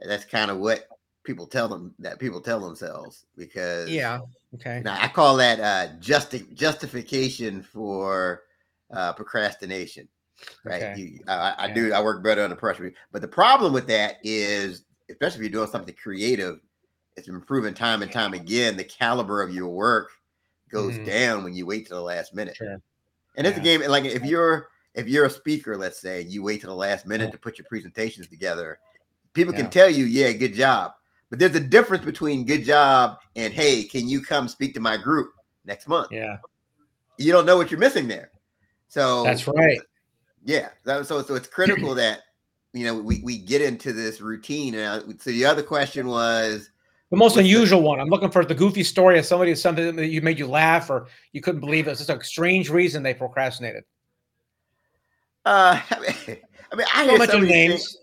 that's 0.00 0.24
kind 0.24 0.50
of 0.50 0.56
what 0.56 0.86
people 1.24 1.46
tell 1.46 1.68
them 1.68 1.94
that 1.98 2.18
people 2.18 2.40
tell 2.40 2.60
themselves 2.60 3.26
because 3.36 3.88
yeah, 3.90 4.18
okay. 4.54 4.82
Now 4.84 4.98
I 5.00 5.08
call 5.08 5.36
that 5.36 5.60
uh 5.60 5.94
justi- 6.00 6.48
justification 6.54 7.62
for 7.62 8.42
uh 8.92 9.12
procrastination. 9.12 10.08
right? 10.64 10.82
Okay. 10.82 10.94
You, 11.00 11.20
I, 11.28 11.54
I 11.58 11.66
Yeah. 11.68 11.74
do. 11.74 11.92
I 11.92 12.02
work 12.02 12.22
better 12.22 12.42
under 12.42 12.56
pressure. 12.56 12.92
But 13.12 13.22
the 13.22 13.28
problem 13.28 13.72
with 13.72 13.86
that 13.88 14.16
is, 14.24 14.84
especially 15.10 15.38
if 15.46 15.52
you're 15.52 15.60
doing 15.60 15.70
something 15.70 15.94
creative, 15.94 16.60
it's 17.16 17.26
been 17.28 17.40
proven 17.40 17.74
time 17.74 18.02
and 18.02 18.10
time 18.10 18.34
again. 18.34 18.76
The 18.76 18.84
caliber 18.84 19.42
of 19.42 19.54
your 19.54 19.68
work 19.68 20.10
goes 20.70 20.98
Mhm. 20.98 21.06
down 21.06 21.44
when 21.44 21.54
you 21.54 21.66
wait 21.66 21.86
to 21.86 21.94
the 21.94 22.00
last 22.00 22.34
minute. 22.34 22.56
Sure. 22.56 22.80
And 23.36 23.46
it's 23.46 23.56
a 23.58 23.60
game 23.60 23.82
like 23.88 24.04
if 24.04 24.24
you're 24.24 24.68
if 24.94 25.08
you're 25.08 25.24
a 25.26 25.30
speaker, 25.30 25.76
let's 25.76 26.00
say, 26.00 26.20
you 26.22 26.42
wait 26.42 26.60
to 26.62 26.66
the 26.66 26.74
last 26.74 27.06
minute 27.06 27.32
to 27.32 27.38
put 27.38 27.56
your 27.58 27.66
presentations 27.66 28.26
together. 28.28 28.78
People 29.32 29.54
Yeah. 29.54 29.60
can 29.62 29.70
tell 29.70 29.88
you, 29.88 30.04
yeah, 30.04 30.32
good 30.32 30.52
job. 30.54 30.92
But 31.32 31.38
there's 31.38 31.54
a 31.54 31.60
difference 31.60 32.04
between 32.04 32.44
good 32.44 32.62
job 32.62 33.16
and 33.36 33.54
hey, 33.54 33.84
can 33.84 34.06
you 34.06 34.20
come 34.20 34.48
speak 34.48 34.74
to 34.74 34.80
my 34.80 34.98
group 34.98 35.32
next 35.64 35.88
month? 35.88 36.08
Yeah. 36.12 36.36
You 37.16 37.32
don't 37.32 37.46
know 37.46 37.56
what 37.56 37.70
you're 37.70 37.80
missing 37.80 38.06
there. 38.06 38.30
So 38.88 39.22
That's 39.24 39.48
right. 39.48 39.80
yeah. 40.44 40.68
That, 40.84 41.06
so 41.06 41.22
so 41.22 41.34
it's 41.34 41.48
critical 41.48 41.94
that 41.94 42.20
you 42.74 42.84
know 42.84 42.94
we, 42.94 43.22
we 43.24 43.38
get 43.38 43.62
into 43.62 43.94
this 43.94 44.20
routine. 44.20 44.74
And 44.74 45.18
so 45.22 45.30
the 45.30 45.46
other 45.46 45.62
question 45.62 46.06
was 46.06 46.68
The 47.10 47.16
most 47.16 47.30
What's 47.30 47.34
the- 47.36 47.40
unusual 47.40 47.80
one. 47.80 47.98
I'm 47.98 48.10
looking 48.10 48.30
for 48.30 48.44
the 48.44 48.54
goofy 48.54 48.84
story 48.84 49.18
of 49.18 49.24
somebody 49.24 49.54
something 49.54 49.96
that 49.96 50.08
you 50.08 50.20
made 50.20 50.38
you 50.38 50.46
laugh 50.46 50.90
or 50.90 51.06
you 51.32 51.40
couldn't 51.40 51.60
believe 51.60 51.88
it. 51.88 51.92
It's 51.92 52.06
just 52.06 52.10
a 52.10 52.22
strange 52.22 52.68
reason 52.68 53.02
they 53.02 53.14
procrastinated. 53.14 53.84
uh 55.46 55.80
I 55.90 55.98
mean, 55.98 56.86
I, 56.92 57.06
mean, 57.06 57.20
I 57.22 57.26
so 57.26 57.40
names. 57.40 57.96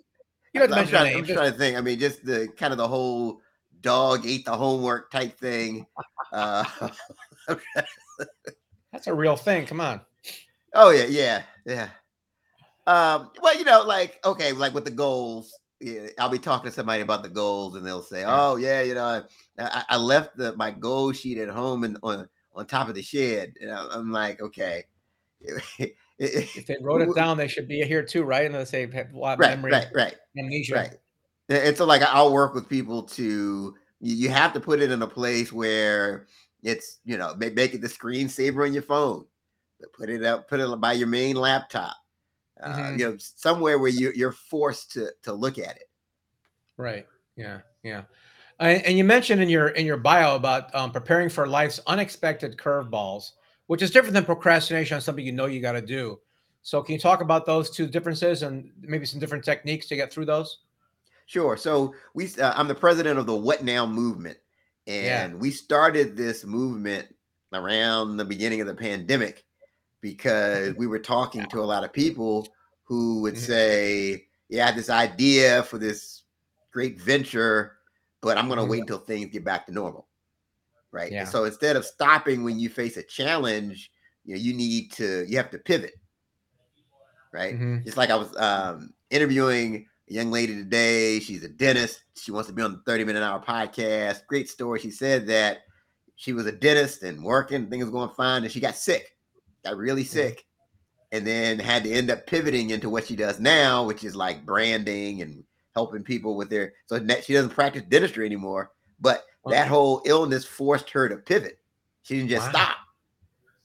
You 0.68 0.76
I'm 0.76 0.88
trying, 0.88 1.16
I'm 1.18 1.26
trying 1.36 1.52
to 1.52 1.58
think. 1.58 1.78
I 1.78 1.82
mean, 1.82 2.00
just 2.00 2.26
the 2.26 2.48
kind 2.58 2.72
of 2.74 2.78
the 2.78 2.88
whole 2.88 3.42
dog 3.82 4.26
ate 4.26 4.46
the 4.46 4.56
homework 4.56 5.12
type 5.12 5.38
thing. 5.40 5.86
Uh, 6.34 6.64
That's 8.92 9.08
a 9.08 9.14
real 9.14 9.36
thing. 9.36 9.66
Come 9.66 9.82
on. 9.82 10.02
oh 10.74 10.90
yeah, 10.92 11.06
yeah, 11.06 11.42
yeah. 11.66 11.90
Um, 12.88 13.30
well, 13.42 13.58
you 13.58 13.66
know, 13.66 13.84
like 13.84 14.20
okay, 14.26 14.52
like 14.52 14.74
with 14.74 14.86
the 14.86 14.92
goals, 14.92 15.54
yeah, 15.80 16.08
I'll 16.18 16.30
be 16.30 16.40
talking 16.40 16.70
to 16.70 16.76
somebody 16.76 17.02
about 17.02 17.22
the 17.24 17.30
goals, 17.30 17.76
and 17.76 17.86
they'll 17.86 18.02
say, 18.02 18.24
"Oh 18.26 18.56
yeah, 18.56 18.82
you 18.82 18.96
know, 18.96 19.24
I, 19.60 19.84
I 19.90 19.98
left 19.98 20.36
the 20.38 20.56
my 20.56 20.72
goal 20.72 21.12
sheet 21.12 21.38
at 21.38 21.50
home 21.50 21.84
and 21.84 21.98
on 22.04 22.28
on 22.56 22.66
top 22.66 22.90
of 22.90 22.96
the 22.96 23.02
shed." 23.04 23.54
And 23.62 23.72
I- 23.72 23.88
I'm 23.92 24.12
like, 24.12 24.42
okay. 24.42 24.86
If 26.20 26.68
they 26.68 26.78
wrote 26.82 27.02
it 27.02 27.16
down, 27.16 27.38
they 27.38 27.48
should 27.48 27.68
be 27.68 27.82
here 27.84 28.04
too, 28.04 28.24
right? 28.24 28.46
And 28.46 28.54
they 28.54 28.66
say 28.66 28.92
have 28.92 29.14
a 29.14 29.18
lot 29.18 29.34
of 29.34 29.40
right, 29.40 29.50
memory 29.52 29.72
right, 29.72 29.88
right. 29.94 30.16
amnesia. 30.38 30.76
Right. 30.76 30.98
And 31.50 31.80
like 31.80 32.02
I'll 32.02 32.34
work 32.34 32.54
with 32.54 32.68
people 32.68 33.04
to 33.04 33.76
you, 34.02 34.30
have 34.30 34.54
to 34.54 34.60
put 34.60 34.82
it 34.82 34.92
in 34.92 35.02
a 35.02 35.08
place 35.08 35.52
where 35.52 36.28
it's 36.62 37.00
you 37.06 37.18
know 37.18 37.36
make, 37.36 37.56
make 37.56 37.74
it 37.74 37.82
the 37.82 37.88
screensaver 37.88 38.66
on 38.66 38.74
your 38.74 38.84
phone. 38.84 39.26
Put 39.98 40.10
it 40.10 40.24
up, 40.26 40.50
put 40.50 40.60
it 40.60 40.82
by 40.82 40.94
your 40.94 41.08
main 41.08 41.38
laptop. 41.38 41.96
Uh, 42.62 42.76
Mhm. 42.76 43.00
You 43.00 43.10
know, 43.12 43.18
somewhere 43.18 43.80
where 43.80 43.90
you 43.90 44.12
you're 44.14 44.34
forced 44.34 44.92
to 44.92 45.12
to 45.24 45.34
look 45.34 45.58
at 45.58 45.78
it. 45.78 45.90
Right. 46.76 47.08
Yeah. 47.38 47.60
Yeah. 47.84 48.04
And, 48.60 48.86
and 48.86 48.98
you 48.98 49.06
mentioned 49.06 49.42
in 49.42 49.48
your 49.48 49.70
in 49.70 49.86
your 49.86 49.98
bio 49.98 50.36
about 50.36 50.74
um, 50.76 50.92
preparing 50.92 51.30
for 51.30 51.48
life's 51.48 51.80
unexpected 51.88 52.58
curveballs, 52.58 53.32
which 53.70 53.84
is 53.84 53.92
different 53.92 54.16
than 54.16 54.26
procrastination 54.26 54.96
on 54.96 55.02
something 55.02 55.24
you 55.24 55.32
know 55.32 55.46
you 55.46 55.62
got 55.62 55.74
to 55.74 55.82
do. 55.82 56.20
So, 56.64 56.82
can 56.82 56.94
you 56.94 57.00
talk 57.00 57.22
about 57.22 57.46
those 57.46 57.70
two 57.70 57.86
differences 57.88 58.42
and 58.42 58.72
maybe 58.82 59.06
some 59.06 59.20
different 59.20 59.46
techniques 59.46 59.86
to 59.90 59.96
get 59.96 60.12
through 60.12 60.26
those? 60.26 60.62
Sure. 61.28 61.56
So 61.56 61.94
we 62.16 62.28
uh, 62.42 62.54
I'm 62.56 62.68
the 62.68 62.74
president 62.74 63.20
of 63.20 63.28
the 63.28 63.36
What 63.36 63.64
Now 63.64 63.86
movement, 63.86 64.40
Yeah. 64.88 65.24
and 65.26 65.40
we 65.40 65.52
started 65.52 66.18
this 66.18 66.44
movement 66.44 67.14
around 67.54 68.18
the 68.18 68.26
beginning 68.26 68.60
of 68.60 68.66
the 68.66 68.74
pandemic 68.74 69.46
because 70.02 70.74
we 70.78 70.88
were 70.88 70.98
talking 70.98 71.46
to 71.50 71.60
a 71.60 71.70
lot 71.74 71.84
of 71.84 71.94
people 71.94 72.48
who 72.86 73.22
would 73.22 73.36
Mhm. 73.36 73.46
say, 73.46 74.28
"Yeah, 74.50 74.64
I 74.64 74.66
had 74.68 74.76
this 74.76 74.90
idea 74.90 75.62
for 75.62 75.78
this 75.78 76.24
great 76.74 77.00
venture, 77.00 77.78
but 78.22 78.36
I'm 78.36 78.48
going 78.48 78.58
to 78.58 78.66
Mhm. 78.66 78.70
wait 78.70 78.82
until 78.82 78.98
things 78.98 79.30
get 79.32 79.46
back 79.46 79.68
to 79.68 79.72
normal." 79.72 80.09
Right. 80.92 81.12
Yeah. 81.12 81.26
so 81.26 81.44
instead 81.44 81.76
of 81.76 81.86
stopping 81.86 82.44
when 82.44 82.60
you 82.60 82.68
face 82.70 82.98
a 82.98 83.04
challenge, 83.04 83.92
you 84.26 84.36
know, 84.36 84.42
you 84.42 84.54
need 84.54 84.92
to 84.94 85.26
you 85.28 85.38
have 85.38 85.52
to 85.52 85.60
pivot. 85.60 85.94
Right 87.32 87.56
Mhm. 87.60 87.86
just 87.86 87.98
like 87.98 88.10
I 88.10 88.16
was 88.16 88.36
um, 88.38 88.94
interviewing 89.12 89.86
a 90.10 90.14
young 90.14 90.32
lady 90.32 90.56
today. 90.56 91.20
She's 91.20 91.44
a 91.44 91.50
dentist. 91.50 92.02
She 92.16 92.32
wants 92.32 92.48
to 92.50 92.54
be 92.56 92.64
on 92.64 92.72
the 92.74 92.82
30 92.88 93.04
minute 93.06 93.22
hour 93.24 93.40
podcast. 93.40 94.26
Great 94.28 94.50
story. 94.50 94.80
She 94.80 94.90
said 94.92 95.28
that 95.28 95.60
she 96.16 96.34
was 96.34 96.48
a 96.48 96.52
dentist 96.52 97.04
and 97.04 97.24
working, 97.24 97.70
things 97.70 97.90
going 97.90 98.10
fine, 98.10 98.44
and 98.44 98.52
she 98.52 98.60
got 98.60 98.76
sick, 98.76 99.16
got 99.64 99.78
really 99.78 100.04
sick, 100.04 100.44
and 101.12 101.26
then 101.26 101.60
had 101.60 101.84
to 101.84 101.92
end 101.92 102.10
up 102.10 102.26
pivoting 102.26 102.72
into 102.72 102.90
what 102.90 103.06
she 103.06 103.16
does 103.16 103.40
now, 103.40 103.86
which 103.86 104.04
is 104.04 104.16
like 104.16 104.44
branding 104.46 105.22
and 105.22 105.44
helping 105.76 106.04
people 106.04 106.36
with 106.36 106.50
their. 106.50 106.74
So 106.88 106.98
she 107.22 107.34
doesn't 107.34 107.52
practice 107.52 107.84
dentistry 107.88 108.26
anymore, 108.26 108.72
but 109.00 109.24
that 109.50 109.68
whole 109.68 110.02
illness 110.06 110.46
forced 110.46 110.90
her 110.92 111.10
to 111.10 111.18
pivot. 111.18 111.60
She 112.04 112.16
didn't 112.18 112.30
just 112.30 112.46
Wow. 112.46 112.52
stop 112.52 112.78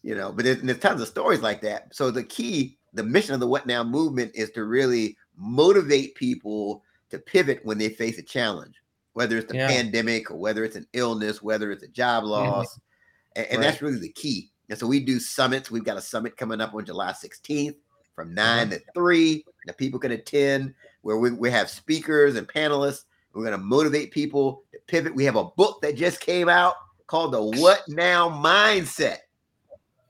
you 0.02 0.14
know 0.14 0.30
but 0.30 0.44
there's, 0.44 0.60
there's 0.60 0.78
tons 0.78 1.00
of 1.00 1.08
stories 1.08 1.40
like 1.40 1.60
that. 1.62 1.94
So 1.94 2.10
the 2.10 2.22
key 2.22 2.78
the 2.92 3.02
mission 3.02 3.34
of 3.34 3.40
the 3.40 3.46
what 3.46 3.66
now 3.66 3.82
movement 3.82 4.32
is 4.34 4.50
to 4.50 4.64
really 4.64 5.16
motivate 5.36 6.14
people 6.14 6.84
to 7.10 7.18
pivot 7.18 7.60
when 7.64 7.78
they 7.78 7.88
face 7.88 8.18
a 8.18 8.22
challenge 8.22 8.74
whether 9.14 9.38
it's 9.38 9.50
the 9.50 9.56
Yeah. 9.58 9.68
pandemic 9.68 10.30
or 10.30 10.36
whether 10.36 10.64
it's 10.64 10.76
an 10.76 10.86
illness 10.92 11.42
whether 11.42 11.72
it's 11.72 11.82
a 11.82 11.88
job 11.88 12.22
mm-hmm. 12.22 12.32
loss 12.32 12.78
and, 13.36 13.46
and 13.46 13.62
that's 13.62 13.82
really 13.82 13.98
the 13.98 14.12
key. 14.12 14.50
And 14.70 14.78
so 14.78 14.86
we 14.86 15.00
do 15.00 15.18
summits. 15.18 15.70
We've 15.70 15.84
got 15.84 15.96
a 15.96 16.02
summit 16.02 16.36
coming 16.36 16.60
up 16.60 16.74
on 16.74 16.84
july 16.84 17.12
16th 17.12 17.76
from 18.14 18.34
9 18.34 18.68
mm-hmm. 18.68 18.70
to 18.70 18.80
3 18.94 19.44
that 19.66 19.78
people 19.78 19.98
can 19.98 20.12
attend 20.12 20.74
where 21.02 21.16
we, 21.16 21.32
we 21.32 21.50
have 21.50 21.68
speakers 21.68 22.36
and 22.36 22.46
panelists 22.48 23.04
we're 23.34 23.44
going 23.44 23.58
to 23.58 23.64
motivate 23.64 24.10
people 24.10 24.62
to 24.72 24.78
pivot 24.86 25.14
we 25.14 25.24
have 25.24 25.36
a 25.36 25.44
book 25.44 25.80
that 25.82 25.96
just 25.96 26.20
came 26.20 26.48
out 26.48 26.74
called 27.06 27.32
the 27.32 27.60
what 27.60 27.82
now 27.88 28.28
mindset 28.28 29.18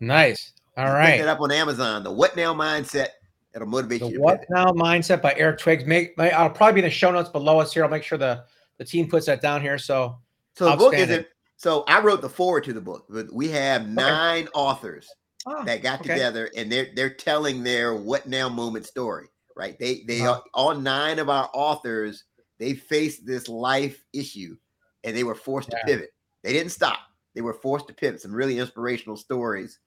Nice. 0.00 0.52
All 0.76 0.86
Pick 0.86 0.94
right. 0.94 1.20
it 1.20 1.28
up 1.28 1.40
on 1.40 1.52
Amazon. 1.52 2.02
The 2.02 2.10
What 2.10 2.36
Now 2.36 2.52
Mindset. 2.52 3.08
It'll 3.54 3.68
motivate 3.68 4.00
The 4.00 4.08
you. 4.08 4.20
What 4.20 4.40
pivot. 4.40 4.50
Now 4.50 4.66
Mindset 4.72 5.22
by 5.22 5.34
Eric 5.36 5.58
Twiggs. 5.58 5.84
Make, 5.84 6.18
may, 6.18 6.30
I'll 6.32 6.50
probably 6.50 6.74
be 6.74 6.80
in 6.80 6.90
the 6.90 6.90
show 6.90 7.10
notes 7.12 7.30
below 7.30 7.60
us 7.60 7.72
here. 7.72 7.84
I'll 7.84 7.90
make 7.90 8.02
sure 8.02 8.18
the, 8.18 8.44
the 8.78 8.84
team 8.84 9.08
puts 9.08 9.26
that 9.26 9.40
down 9.40 9.60
here. 9.60 9.78
So, 9.78 10.18
So 10.56 10.70
the 10.70 10.76
book 10.76 10.94
isn't. 10.94 11.26
So 11.56 11.84
I 11.86 12.00
wrote 12.00 12.20
the 12.20 12.28
foreword 12.28 12.64
to 12.64 12.72
the 12.72 12.80
book, 12.80 13.06
but 13.08 13.32
we 13.32 13.48
have 13.50 13.88
nine 13.88 14.48
authors 14.54 15.08
Ah, 15.46 15.62
that 15.64 15.82
got 15.82 16.00
okay. 16.00 16.14
together 16.14 16.50
and 16.56 16.72
they're 16.72 16.88
they're 16.96 17.14
telling 17.14 17.62
their 17.62 17.94
what 17.94 18.26
now 18.26 18.48
moment 18.48 18.86
story. 18.86 19.28
Right? 19.56 19.78
They 19.78 20.02
they 20.06 20.20
are 20.22 20.42
all 20.52 20.74
nine 20.74 21.18
of 21.18 21.28
our 21.30 21.48
authors. 21.54 22.24
They 22.58 22.74
faced 22.74 23.26
this 23.26 23.48
life 23.48 24.04
issue, 24.12 24.56
and 25.02 25.16
they 25.16 25.24
were 25.24 25.34
forced 25.34 25.70
Yeah. 25.72 25.80
to 25.80 25.86
pivot. 25.86 26.14
They 26.42 26.52
didn't 26.52 26.72
stop. 26.72 26.98
They 27.34 27.40
were 27.40 27.54
forced 27.54 27.88
to 27.88 27.94
pivot. 27.94 28.20
Some 28.20 28.32
really 28.34 28.58
inspirational 28.58 29.16
stories. 29.16 29.78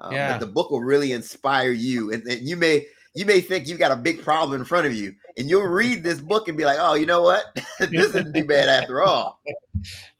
Um, 0.00 0.12
Yeah. 0.12 0.38
The 0.38 0.46
book 0.46 0.70
will 0.70 0.82
really 0.82 1.12
inspire 1.12 1.72
you, 1.72 2.12
and, 2.12 2.22
and 2.26 2.46
you 2.48 2.56
may 2.56 2.86
you 3.14 3.26
may 3.26 3.42
think 3.42 3.68
you've 3.68 3.78
got 3.78 3.92
a 3.92 3.96
big 3.96 4.22
problem 4.22 4.58
in 4.58 4.64
front 4.64 4.86
of 4.86 4.94
you, 4.94 5.14
and 5.36 5.46
you'll 5.48 5.66
read 5.66 6.02
this 6.02 6.18
book 6.18 6.48
and 6.48 6.56
be 6.56 6.64
like, 6.64 6.78
"Oh, 6.80 6.94
you 6.94 7.04
know 7.04 7.20
what? 7.22 7.44
this 7.78 8.06
isn't 8.06 8.32
too 8.34 8.44
bad 8.44 8.68
after 8.68 9.02
all." 9.02 9.40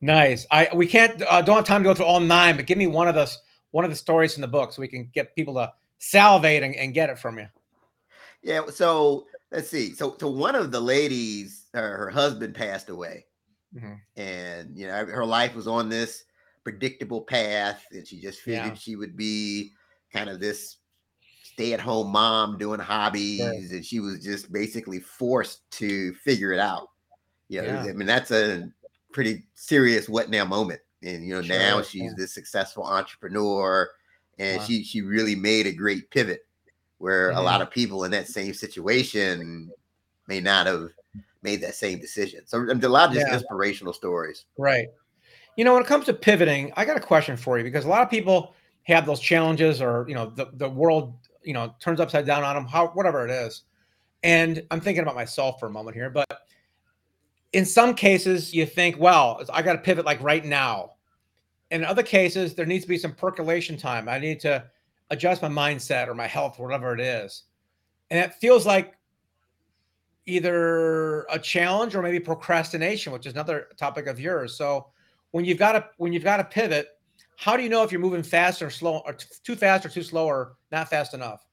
Nice. 0.01 0.45
I 0.51 0.69
we 0.75 0.87
can't 0.89 1.23
uh, 1.29 1.41
don't 1.41 1.55
have 1.57 1.65
time 1.65 1.83
to 1.85 1.89
go 1.89 1.95
through 1.95 2.07
all 2.07 2.19
nine, 2.21 2.57
but 2.57 2.67
give 2.67 2.77
me 2.79 2.89
one 2.89 3.07
of 3.07 3.15
the 3.15 3.31
one 3.71 3.85
of 3.85 3.91
the 3.91 3.97
stories 3.97 4.35
in 4.35 4.41
the 4.41 4.49
book 4.49 4.73
so 4.73 4.83
we 4.83 4.89
can 4.89 5.09
get 5.15 5.35
people 5.37 5.55
to 5.55 5.73
salivate 5.99 6.65
and, 6.65 6.75
and 6.75 6.93
get 6.95 7.09
it 7.11 7.19
from 7.19 7.39
you. 7.39 7.47
Yeah. 8.43 8.63
So 8.71 9.27
let's 9.53 9.69
see. 9.69 9.95
So 9.95 10.11
to 10.15 10.27
one 10.27 10.57
of 10.57 10.73
the 10.73 10.81
ladies, 10.81 11.62
her, 11.75 11.97
her 11.99 12.11
husband 12.11 12.55
passed 12.55 12.89
away, 12.91 13.27
Mhm. 13.73 14.03
and 14.17 14.77
you 14.79 14.87
know 14.87 15.07
her 15.07 15.27
life 15.27 15.55
was 15.55 15.69
on 15.69 15.89
this 15.91 16.25
predictable 16.65 17.23
path, 17.25 17.87
and 17.93 18.07
she 18.07 18.21
just 18.21 18.41
figured 18.43 18.77
Yeah. 18.77 18.79
she 18.79 18.97
would 18.97 19.17
be 19.17 19.73
kind 20.13 20.31
of 20.31 20.41
this 20.41 20.79
stay-at-home 21.43 22.13
mom 22.13 22.59
doing 22.59 22.81
hobbies, 22.81 23.73
and 23.73 23.85
she 23.87 24.01
was 24.01 24.25
just 24.25 24.53
basically 24.53 25.01
forced 25.01 25.71
to 25.73 26.15
figure 26.17 26.53
it 26.53 26.61
out. 26.61 26.89
You 27.49 27.63
know, 27.63 27.69
Yeah. 27.69 27.91
I 27.91 27.93
mean 27.95 28.07
that's 28.07 28.31
a 28.33 28.71
pretty 29.13 29.45
serious 29.55 30.09
what 30.09 30.31
now 30.31 30.45
moment, 30.47 30.81
and 31.03 31.27
you 31.27 31.35
know 31.35 31.41
Sure 31.41 31.43
now 31.43 31.83
she's 31.83 32.15
this 32.17 32.35
successful 32.35 32.85
entrepreneur, 32.85 33.91
and 34.39 34.61
Wow. 34.61 34.63
she 34.63 34.85
she 34.85 35.03
really 35.03 35.35
made 35.37 35.67
a 35.67 35.75
great 35.75 36.11
pivot 36.11 36.43
where 36.99 37.33
a 37.33 37.41
Mhm. 37.41 37.43
lot 37.43 37.63
of 37.63 37.71
people 37.71 38.05
in 38.05 38.11
that 38.13 38.29
same 38.29 38.55
situation 38.55 39.75
may 40.29 40.41
not 40.41 40.67
have 40.67 40.91
made 41.43 41.61
that 41.61 41.75
same 41.75 41.99
decision. 41.99 42.43
So 42.47 42.65
there's 42.65 42.85
a 42.85 42.89
lot 42.89 43.11
of 43.11 43.15
just 43.15 43.33
inspirational 43.33 43.93
stories. 43.93 44.45
Right. 44.57 44.89
You 45.57 45.65
know, 45.65 45.75
when 45.75 45.83
it 45.83 45.87
comes 45.87 46.07
to 46.07 46.15
pivoting, 46.15 46.73
I 46.77 46.85
got 46.85 46.97
a 46.97 47.01
question 47.01 47.37
for 47.37 47.59
you 47.59 47.65
because 47.65 47.85
a 47.85 47.89
lot 47.89 48.03
of 48.03 48.11
people 48.11 48.55
have 48.85 49.07
those 49.07 49.21
challenges 49.21 49.83
or, 49.83 50.07
you 50.09 50.15
know, 50.15 50.27
the, 50.27 50.51
the 50.55 50.69
world, 50.69 51.15
you 51.43 51.53
know, 51.53 51.75
turns 51.79 52.01
upside 52.01 52.27
down 52.27 52.43
on 52.43 52.55
them, 52.55 52.67
how, 52.67 52.89
whatever 52.89 53.27
it 53.27 53.31
is. 53.31 53.63
And 54.23 54.63
I'm 54.71 54.81
thinking 54.81 55.03
about 55.03 55.15
myself 55.15 55.61
for 55.61 55.67
a 55.67 55.71
moment 55.71 55.97
here, 55.97 56.09
but 56.09 56.27
in 57.53 57.67
some 57.67 57.95
cases 57.95 58.55
you 58.55 58.65
think, 58.65 58.99
well, 58.99 59.43
I 59.53 59.63
got 59.63 59.73
to 59.73 59.79
pivot 59.79 60.07
like 60.07 60.23
right 60.23 60.45
now. 60.45 60.93
In 61.71 61.85
other 61.85 62.03
cases, 62.03 62.55
there 62.55 62.67
needs 62.67 62.85
to 62.85 62.89
be 62.89 62.99
some 62.99 63.13
percolation 63.13 63.77
time. 63.77 64.09
I 64.09 64.19
need 64.19 64.41
to 64.41 64.65
adjust 65.11 65.43
my 65.43 65.49
mindset 65.49 66.09
or 66.09 66.15
my 66.15 66.27
health, 66.27 66.59
whatever 66.59 66.95
it 66.95 67.01
is. 67.01 67.43
and 68.13 68.21
it 68.21 68.35
feels 68.35 68.67
like 68.67 68.95
either 70.27 71.23
a 71.25 71.39
challenge 71.39 71.95
or 71.95 72.03
maybe 72.03 72.21
procrastination, 72.21 73.13
which 73.13 73.27
is 73.27 73.33
another 73.33 73.69
topic 73.77 74.07
of 74.07 74.21
yours. 74.21 74.57
So 74.57 74.87
when 75.33 75.45
you've 75.45 75.59
got 75.59 75.73
to 75.73 75.85
when 75.97 76.13
you've 76.13 76.25
got 76.25 76.37
to 76.37 76.45
pivot, 76.45 76.89
how 77.37 77.57
do 77.57 77.63
you 77.63 77.69
know 77.69 77.83
if 77.83 77.91
you're 77.91 78.01
moving 78.01 78.23
fast 78.23 78.63
or 78.63 78.71
slow 78.71 79.03
or 79.05 79.15
t- 79.15 79.27
too 79.43 79.57
fast 79.57 79.85
or 79.85 79.89
too 79.89 80.03
slow 80.03 80.27
or 80.27 80.57
not 80.71 80.89
fast 80.89 81.15
enough? 81.15 81.47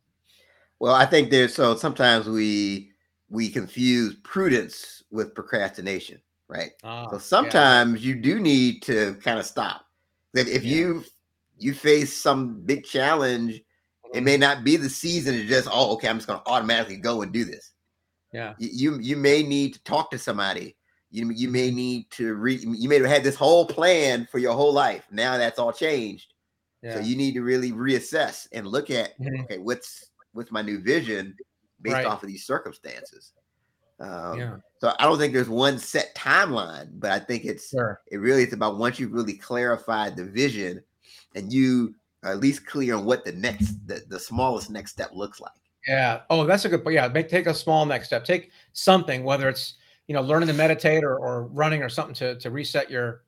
Well, 0.80 0.94
I 0.94 1.06
think 1.06 1.30
there's 1.30 1.54
so 1.54 1.76
sometimes 1.76 2.28
we 2.28 2.92
we 3.30 3.50
confuse 3.50 4.16
prudence 4.24 5.04
with 5.12 5.34
procrastination, 5.34 6.22
right? 6.48 6.72
Ah, 6.84 7.10
so 7.10 7.18
sometimes 7.18 8.02
yeah. 8.02 8.08
you 8.10 8.22
do 8.22 8.40
need 8.40 8.82
to 8.84 9.16
kind 9.16 9.40
of 9.40 9.46
stop. 9.46 9.86
If, 10.34 10.48
if 10.48 10.64
yeah. 10.64 10.76
you 10.76 11.04
you 11.58 11.74
face 11.74 12.16
some 12.16 12.62
big 12.62 12.86
challenge, 12.86 13.56
it 13.56 13.64
mm-hmm. 14.14 14.26
may 14.26 14.38
not 14.38 14.64
be 14.64 14.78
the 14.78 14.90
season 14.90 15.36
to 15.36 15.46
just 15.46 15.68
oh 15.72 15.94
okay, 15.94 16.08
I'm 16.08 16.18
just 16.18 16.28
going 16.28 16.40
to 16.40 16.48
automatically 16.48 16.98
go 16.98 17.22
and 17.22 17.32
do 17.32 17.46
this. 17.46 17.72
Yeah, 18.32 18.54
you 18.60 19.00
you 19.00 19.16
may 19.16 19.44
need 19.44 19.74
to 19.74 19.84
talk 19.84 20.12
to 20.12 20.18
somebody. 20.18 20.76
You 21.12 21.30
you 21.32 21.50
may 21.50 21.72
need 21.72 22.10
to 22.12 22.36
read. 22.36 22.62
You 22.62 22.88
may 22.88 22.98
have 22.98 23.08
had 23.08 23.24
this 23.24 23.36
whole 23.36 23.66
plan 23.66 24.28
for 24.32 24.38
your 24.38 24.54
whole 24.54 24.74
life. 24.74 25.06
Now 25.12 25.38
that's 25.38 25.58
all 25.58 25.74
changed. 25.74 26.34
Yeah. 26.84 26.96
So 26.96 27.00
you 27.00 27.16
need 27.16 27.34
to 27.34 27.42
really 27.42 27.72
reassess 27.72 28.48
and 28.52 28.68
look 28.68 28.90
at 28.90 29.20
mm-hmm. 29.20 29.42
okay, 29.42 29.58
what's 29.58 30.12
what's 30.34 30.52
my 30.52 30.62
new 30.62 30.80
vision 30.80 31.36
based 31.82 31.96
right. 31.96 32.06
off 32.06 32.24
of 32.24 32.30
these 32.30 32.46
circumstances. 32.46 33.34
Um, 34.00 34.40
yeah. 34.40 34.56
So 34.80 34.94
I 34.98 35.04
don't 35.04 35.18
think 35.18 35.34
there's 35.34 35.50
one 35.50 35.78
set 35.78 36.16
timeline, 36.16 36.88
but 36.94 37.12
I 37.12 37.20
think 37.20 37.46
it's 37.46 37.70
sure. 37.70 38.02
it 38.12 38.18
really 38.18 38.44
it's 38.44 38.54
about 38.54 38.78
once 38.78 39.00
you've 39.00 39.12
really 39.12 39.34
clarified 39.34 40.16
the 40.16 40.26
vision 40.26 40.82
and 41.36 41.52
you 41.52 41.96
are 42.24 42.32
at 42.32 42.40
least 42.40 42.66
clear 42.66 42.96
on 42.96 43.06
what 43.06 43.26
the 43.26 43.34
next 43.34 43.76
the, 43.88 44.04
the 44.08 44.20
smallest 44.20 44.70
next 44.70 44.92
step 44.92 45.12
looks 45.14 45.42
like. 45.42 45.52
Yeah. 45.90 46.22
Oh, 46.30 46.46
that's 46.46 46.66
a 46.66 46.70
good 46.70 46.84
point. 46.84 46.94
Yeah. 46.94 47.08
Make, 47.08 47.30
take 47.30 47.48
a 47.48 47.54
small 47.54 47.84
next 47.84 48.08
step. 48.08 48.24
Take 48.24 48.52
something, 48.74 49.24
whether 49.24 49.50
it's, 49.50 49.74
you 50.08 50.14
know, 50.14 50.22
learning 50.22 50.48
to 50.50 50.54
meditate 50.54 51.04
or, 51.04 51.18
or 51.18 51.46
running 51.48 51.82
or 51.82 51.90
something 51.90 52.14
to, 52.16 52.36
to 52.36 52.52
reset 52.52 52.92
your 52.92 53.24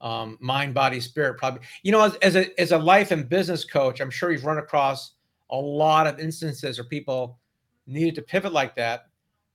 um, 0.00 0.38
mind, 0.40 0.72
body, 0.72 1.00
spirit. 1.00 1.36
Probably, 1.36 1.60
you 1.82 1.92
know, 1.92 2.02
as, 2.02 2.14
as 2.16 2.34
a, 2.34 2.58
as 2.58 2.72
a 2.72 2.78
life 2.78 3.10
and 3.10 3.28
business 3.28 3.62
coach, 3.62 4.00
I'm 4.00 4.08
sure 4.08 4.32
you've 4.32 4.46
run 4.46 4.56
across 4.56 5.12
a 5.50 5.56
lot 5.56 6.06
of 6.06 6.18
instances 6.18 6.78
where 6.78 6.86
people 6.86 7.38
needed 7.86 8.14
to 8.14 8.22
pivot 8.22 8.54
like 8.54 8.74
that. 8.76 9.08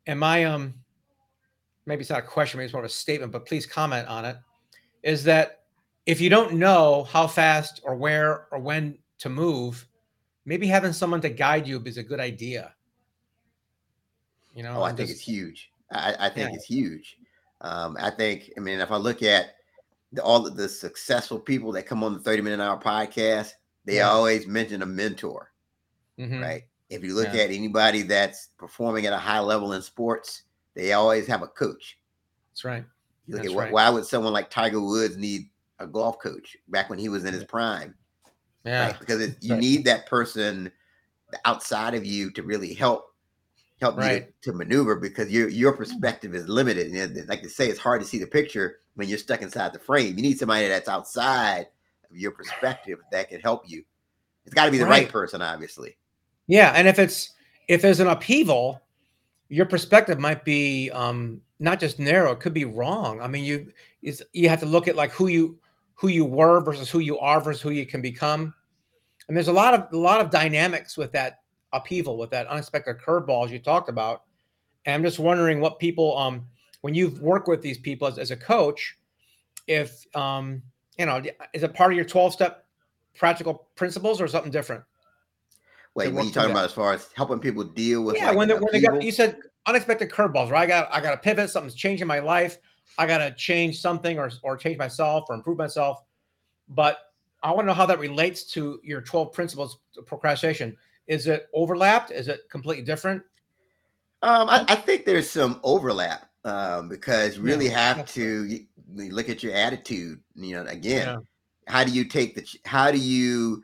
And 0.06 0.20
my, 0.20 0.44
um, 0.44 0.76
maybe 1.88 2.02
it's 2.02 2.12
not 2.12 2.20
a 2.20 2.22
question, 2.22 2.60
maybe 2.60 2.66
it's 2.66 2.74
more 2.74 2.84
of 2.84 2.90
a 2.90 2.94
statement, 2.94 3.32
but 3.32 3.48
please 3.48 3.66
comment 3.66 4.08
on 4.08 4.26
it. 4.26 4.38
Is 5.02 5.24
that 5.24 5.64
if 6.06 6.22
you 6.22 6.30
don't 6.30 6.54
know 6.54 7.06
how 7.06 7.26
fast 7.26 7.82
or 7.84 7.96
where 7.96 8.46
or 8.52 8.60
when 8.60 9.00
to 9.18 9.30
move, 9.30 9.88
maybe 10.46 10.68
having 10.68 10.94
someone 10.94 11.22
to 11.22 11.30
guide 11.30 11.68
you 11.68 11.82
is 11.86 11.98
a 11.98 12.04
good 12.04 12.20
idea. 12.20 12.74
You 14.54 14.64
know, 14.64 14.78
oh, 14.78 14.84
I 14.84 14.90
think 14.90 15.10
just, 15.10 15.12
it's 15.12 15.22
huge. 15.22 15.72
I, 15.92 16.16
I 16.20 16.30
think 16.30 16.50
yeah. 16.50 16.56
it's 16.56 16.66
huge. 16.66 17.18
Um, 17.62 17.98
I 18.00 18.10
think, 18.10 18.52
I 18.58 18.60
mean, 18.60 18.80
if 18.80 18.92
I 18.92 18.98
look 18.98 19.24
at 19.24 19.56
the, 20.12 20.22
all 20.22 20.46
of 20.46 20.56
the 20.56 20.70
successful 20.70 21.40
people 21.40 21.72
that 21.74 21.86
come 21.86 22.04
on 22.04 22.14
the 22.14 22.20
30 22.20 22.42
minute 22.42 22.62
hour 22.62 22.80
podcast, 22.80 23.54
they 23.86 23.98
yeah. 23.98 24.10
always 24.10 24.48
mention 24.48 24.82
a 24.82 24.86
mentor, 24.86 25.52
mm-hmm. 26.20 26.42
right? 26.42 26.64
If 26.90 27.04
you 27.04 27.16
look 27.16 27.34
yeah. 27.34 27.42
at 27.42 27.52
anybody 27.52 28.04
that's 28.04 28.50
performing 28.58 29.06
at 29.06 29.14
a 29.14 29.18
high 29.18 29.40
level 29.40 29.74
in 29.74 29.82
sports, 29.82 30.44
they 30.76 30.94
always 30.94 31.26
have 31.28 31.42
a 31.42 31.48
coach. 31.48 31.98
That's 32.52 32.64
right. 32.64 32.86
You 33.26 33.36
look 33.36 33.44
that's 33.44 33.54
at 33.54 33.60
right. 33.60 33.72
why 33.72 33.90
would 33.90 34.06
someone 34.06 34.34
like 34.34 34.50
Tiger 34.50 34.82
Woods 34.82 35.18
need 35.18 35.50
a 35.80 35.88
golf 35.88 36.20
coach 36.20 36.56
back 36.68 36.90
when 36.90 37.00
he 37.00 37.10
was 37.10 37.26
in 37.26 37.34
his 37.34 37.46
prime? 37.46 37.96
Yeah, 38.66 38.88
right? 38.88 39.00
because 39.00 39.22
it, 39.22 39.38
you 39.42 39.54
right. 39.54 39.62
need 39.62 39.86
that 39.86 40.06
person 40.06 40.72
outside 41.46 41.96
of 41.96 42.06
you 42.06 42.32
to 42.32 42.44
really 42.44 42.74
help 42.74 43.14
help 43.82 43.98
right. 43.98 44.14
you 44.14 44.20
to, 44.42 44.52
to, 44.52 44.58
maneuver 44.58 44.96
because 44.96 45.30
your 45.30 45.50
your 45.50 45.74
perspective 45.74 46.34
is 46.34 46.48
limited. 46.48 46.92
And 46.92 47.28
like 47.28 47.42
to 47.44 47.50
say, 47.50 47.68
it's 47.68 47.80
hard 47.80 48.02
to 48.02 48.08
see 48.08 48.20
the 48.20 48.28
picture 48.28 48.80
when 48.96 49.10
you're 49.10 49.18
stuck 49.18 49.42
inside 49.42 49.74
the 49.74 49.80
frame. 49.80 50.16
You 50.16 50.22
need 50.22 50.40
somebody 50.40 50.68
that's 50.68 50.88
outside 50.88 51.68
of 52.10 52.18
your 52.18 52.32
perspective 52.32 53.00
that 53.12 53.30
can 53.30 53.42
help 53.42 53.64
you. 53.68 53.84
It's 54.46 54.54
got 54.54 54.66
to 54.66 54.72
be 54.72 54.78
the 54.78 54.86
right. 54.86 55.04
right 55.04 55.10
person, 55.10 55.42
obviously. 55.42 55.98
Yeah, 56.48 56.74
and 56.76 56.88
if 56.88 57.00
it's 57.00 57.32
if 57.68 57.82
there's 57.82 58.00
an 58.00 58.08
upheaval, 58.08 58.82
your 59.50 59.66
perspective 59.66 60.20
might 60.20 60.44
be 60.44 60.90
um, 60.92 61.42
not 61.60 61.80
just 61.80 62.00
narrow; 62.00 62.32
it 62.32 62.40
could 62.40 62.54
be 62.54 62.66
wrong. 62.66 63.22
I 63.22 63.28
mean, 63.28 63.44
you 63.44 63.72
is 64.02 64.24
you 64.34 64.50
have 64.50 64.60
to 64.60 64.66
look 64.66 64.88
at 64.88 64.96
like 64.96 65.12
who 65.12 65.28
you 65.28 65.58
who 65.96 66.08
you 66.08 66.26
were 66.26 66.62
versus 66.62 66.90
who 66.90 67.00
you 67.00 67.20
are 67.20 67.40
versus 67.40 67.62
who 67.62 67.72
you 67.72 67.86
can 67.86 68.02
become. 68.02 68.54
And 69.28 69.38
there's 69.38 69.48
a 69.48 69.54
lot 69.54 69.74
of 69.74 69.94
a 69.94 69.98
lot 69.98 70.22
of 70.22 70.30
dynamics 70.30 70.98
with 70.98 71.12
that 71.14 71.40
upheaval, 71.72 72.18
with 72.18 72.30
that 72.32 72.48
unexpected 72.48 72.98
curveballs 72.98 73.50
you 73.50 73.60
talked 73.60 73.90
about. 73.90 74.24
And 74.86 74.96
I'm 74.96 75.04
just 75.04 75.20
wondering 75.20 75.62
what 75.62 75.80
people, 75.80 76.18
um, 76.18 76.46
when 76.82 76.94
you've 76.94 77.22
worked 77.22 77.48
with 77.48 77.62
these 77.62 77.78
people 77.78 78.08
as, 78.08 78.18
as 78.18 78.32
a 78.32 78.38
coach, 78.38 78.98
if 79.68 80.06
um, 80.16 80.62
you 80.98 81.06
know, 81.06 81.22
is 81.54 81.64
it 81.64 81.74
part 81.74 81.92
of 81.92 81.96
your 81.96 82.06
12 82.06 82.34
step 82.34 82.66
practical 83.16 83.68
principles 83.76 84.22
or 84.22 84.28
something 84.28 84.52
different? 84.52 84.84
Wait, 85.96 86.12
what 86.12 86.24
are 86.24 86.26
you 86.26 86.32
talking 86.32 86.52
about 86.52 86.66
as 86.66 86.74
far 86.74 86.94
as 86.94 87.10
helping 87.16 87.40
people 87.40 87.64
deal 87.64 88.04
with? 88.04 88.16
Yeah, 88.16 88.30
like 88.30 88.38
when, 88.38 88.48
they, 88.48 88.56
when 88.56 88.72
they 88.72 88.82
got, 88.82 89.02
you 89.02 89.12
said 89.12 89.38
unexpected 89.68 90.10
curveballs, 90.10 90.50
right? 90.50 90.64
I 90.64 90.66
got, 90.66 90.90
I 90.92 91.02
got 91.02 91.12
to 91.12 91.18
pivot. 91.18 91.50
Something's 91.50 91.76
changing 91.76 92.08
my 92.08 92.20
life. 92.20 92.58
I 92.98 93.08
got 93.08 93.20
to 93.20 93.32
change 93.32 93.80
something 93.80 94.20
or, 94.20 94.32
or 94.44 94.58
change 94.58 94.78
myself 94.78 95.26
or 95.30 95.36
improve 95.36 95.58
myself. 95.58 96.04
But 96.70 97.00
I 97.42 97.50
want 97.52 97.62
to 97.62 97.68
know 97.68 97.74
how 97.74 97.86
that 97.86 98.00
relates 98.00 98.44
to 98.54 98.80
your 98.84 99.02
12 99.02 99.34
principles 99.34 99.80
of 99.98 100.06
procrastination. 100.06 100.78
Is 101.08 101.28
it 101.28 101.48
overlapped? 101.54 102.12
Is 102.12 102.28
it 102.28 102.42
completely 102.50 102.84
different? 102.84 103.22
Um, 104.22 104.50
I, 104.50 104.64
I 104.70 104.76
think 104.76 105.06
there's 105.06 105.30
some 105.30 105.60
overlap 105.64 106.30
um, 106.46 106.88
because 106.88 107.38
you 107.38 107.44
really 107.44 107.66
yeah. 107.66 107.94
have 107.96 108.06
to 108.14 108.60
look 108.94 109.30
at 109.30 109.44
your 109.44 109.54
attitude. 109.54 110.22
You 110.36 110.56
know, 110.56 110.66
again, 110.70 111.08
yeah. 111.08 111.18
how 111.68 111.84
do 111.84 111.92
you 111.92 112.06
take 112.06 112.36
the, 112.36 112.48
how 112.66 112.92
do 112.92 112.98
you, 112.98 113.62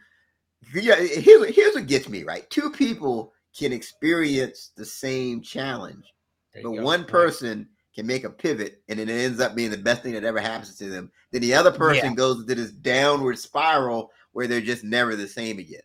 yeah, 0.73 0.95
here's, 0.95 1.55
here's 1.55 1.75
what 1.75 1.87
gets 1.87 2.09
me 2.09 2.23
right. 2.23 2.49
Two 2.49 2.69
people 2.71 3.33
can 3.57 3.71
experience 3.71 4.71
the 4.75 4.85
same 4.85 5.41
challenge, 5.41 6.05
but 6.53 6.63
go. 6.63 6.81
one 6.81 7.05
person 7.05 7.59
right. 7.59 7.67
Can 7.99 8.07
make 8.07 8.23
a 8.23 8.29
pivot 8.29 8.81
and 8.87 8.97
it 8.97 9.09
ends 9.09 9.41
up 9.41 9.55
being 9.55 9.69
the 9.69 9.77
best 9.77 10.01
thing 10.01 10.13
that 10.13 10.23
ever 10.23 10.39
happens 10.39 10.75
to 10.77 10.89
them. 10.89 11.11
Then 11.31 11.41
the 11.41 11.53
other 11.53 11.71
person 11.71 12.11
yeah. 12.11 12.15
goes 12.15 12.39
into 12.39 12.55
this 12.55 12.71
downward 12.71 13.37
spiral 13.37 14.11
where 14.31 14.47
they're 14.47 14.61
just 14.61 14.85
never 14.85 15.17
the 15.17 15.27
same 15.27 15.59
again. 15.59 15.81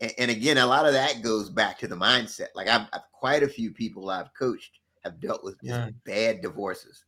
And, 0.00 0.12
and 0.18 0.30
again, 0.30 0.58
a 0.58 0.66
lot 0.66 0.86
of 0.86 0.92
that 0.92 1.22
goes 1.22 1.48
back 1.48 1.78
to 1.78 1.86
the 1.86 1.94
mindset. 1.94 2.48
Like 2.56 2.66
I've, 2.66 2.88
I've 2.92 3.02
quite 3.12 3.44
a 3.44 3.48
few 3.48 3.70
people 3.70 4.10
I've 4.10 4.34
coached 4.34 4.80
have 5.04 5.20
dealt 5.20 5.44
with 5.44 5.54
just 5.62 5.78
yeah. 5.78 5.90
bad 6.04 6.42
divorces. 6.42 7.04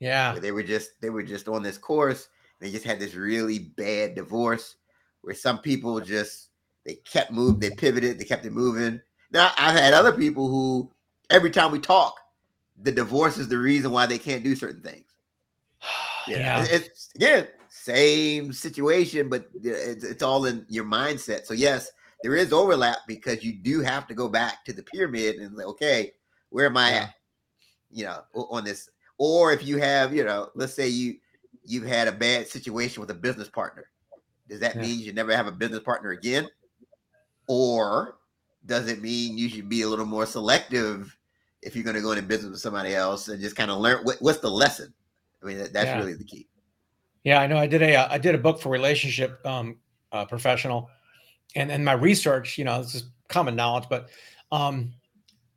Yeah, 0.00 0.38
they 0.38 0.50
were 0.50 0.62
just 0.62 1.00
they 1.00 1.10
were 1.10 1.22
just 1.22 1.46
on 1.46 1.62
this 1.62 1.78
course. 1.78 2.28
They 2.60 2.70
just 2.70 2.84
had 2.84 2.98
this 2.98 3.14
really 3.14 3.58
bad 3.76 4.14
divorce 4.14 4.76
where 5.20 5.34
some 5.34 5.58
people 5.58 6.00
just 6.00 6.48
they 6.84 6.94
kept 6.94 7.30
moving, 7.30 7.60
they 7.60 7.70
pivoted, 7.70 8.18
they 8.18 8.24
kept 8.24 8.46
it 8.46 8.52
moving. 8.52 9.00
Now 9.30 9.52
I've 9.58 9.78
had 9.78 9.94
other 9.94 10.12
people 10.12 10.48
who 10.48 10.90
every 11.30 11.50
time 11.50 11.72
we 11.72 11.78
talk, 11.78 12.16
the 12.82 12.92
divorce 12.92 13.38
is 13.38 13.48
the 13.48 13.58
reason 13.58 13.90
why 13.90 14.06
they 14.06 14.18
can't 14.18 14.44
do 14.44 14.56
certain 14.56 14.82
things. 14.82 15.06
Yeah, 16.26 16.38
yeah. 16.38 16.66
it's 16.70 17.10
again 17.16 17.46
same 17.68 18.50
situation, 18.50 19.28
but 19.28 19.46
it's, 19.62 20.04
it's 20.04 20.22
all 20.22 20.46
in 20.46 20.64
your 20.70 20.86
mindset. 20.86 21.44
So 21.44 21.52
yes, 21.52 21.90
there 22.22 22.34
is 22.34 22.50
overlap 22.50 22.98
because 23.06 23.44
you 23.44 23.52
do 23.52 23.80
have 23.80 24.06
to 24.06 24.14
go 24.14 24.26
back 24.26 24.64
to 24.64 24.72
the 24.72 24.82
pyramid 24.82 25.36
and 25.36 25.54
like, 25.54 25.66
okay, 25.66 26.12
where 26.48 26.64
am 26.64 26.78
I 26.78 26.90
yeah. 26.90 26.96
at? 27.02 27.14
You 27.90 28.04
know, 28.06 28.22
on 28.34 28.64
this. 28.64 28.88
Or 29.18 29.52
if 29.52 29.66
you 29.66 29.76
have, 29.76 30.14
you 30.14 30.24
know, 30.24 30.48
let's 30.54 30.72
say 30.72 30.88
you 30.88 31.16
you've 31.62 31.84
had 31.84 32.08
a 32.08 32.12
bad 32.12 32.48
situation 32.48 33.02
with 33.02 33.10
a 33.10 33.14
business 33.14 33.50
partner. 33.50 33.84
Does 34.48 34.60
that 34.60 34.76
yeah. 34.76 34.82
mean 34.82 35.00
you 35.00 35.12
never 35.12 35.36
have 35.36 35.46
a 35.46 35.52
business 35.52 35.80
partner 35.80 36.12
again? 36.12 36.48
Or 37.48 38.16
does 38.64 38.88
it 38.88 39.02
mean 39.02 39.36
you 39.36 39.48
should 39.50 39.68
be 39.68 39.82
a 39.82 39.88
little 39.88 40.06
more 40.06 40.24
selective 40.24 41.14
if 41.64 41.74
you're 41.74 41.84
going 41.84 41.96
to 41.96 42.02
go 42.02 42.12
into 42.12 42.22
business 42.22 42.50
with 42.52 42.60
somebody 42.60 42.94
else 42.94 43.28
and 43.28 43.40
just 43.40 43.56
kind 43.56 43.70
of 43.70 43.78
learn 43.78 44.04
what, 44.04 44.16
what's 44.20 44.38
the 44.38 44.50
lesson? 44.50 44.92
I 45.42 45.46
mean, 45.46 45.58
that, 45.58 45.72
that's 45.72 45.86
yeah. 45.86 45.98
really 45.98 46.14
the 46.14 46.24
key. 46.24 46.46
Yeah, 47.24 47.40
I 47.40 47.46
know. 47.46 47.56
I 47.56 47.66
did 47.66 47.82
a 47.82 47.96
uh, 47.96 48.18
did 48.18 48.34
a 48.34 48.38
book 48.38 48.60
for 48.60 48.68
relationship 48.68 49.44
um, 49.46 49.78
uh, 50.12 50.26
professional, 50.26 50.90
and 51.56 51.72
and 51.72 51.84
my 51.84 51.92
research, 51.92 52.58
you 52.58 52.64
know, 52.64 52.82
this 52.82 52.94
is 52.94 53.04
common 53.28 53.56
knowledge, 53.56 53.84
but 53.88 54.10
um, 54.52 54.92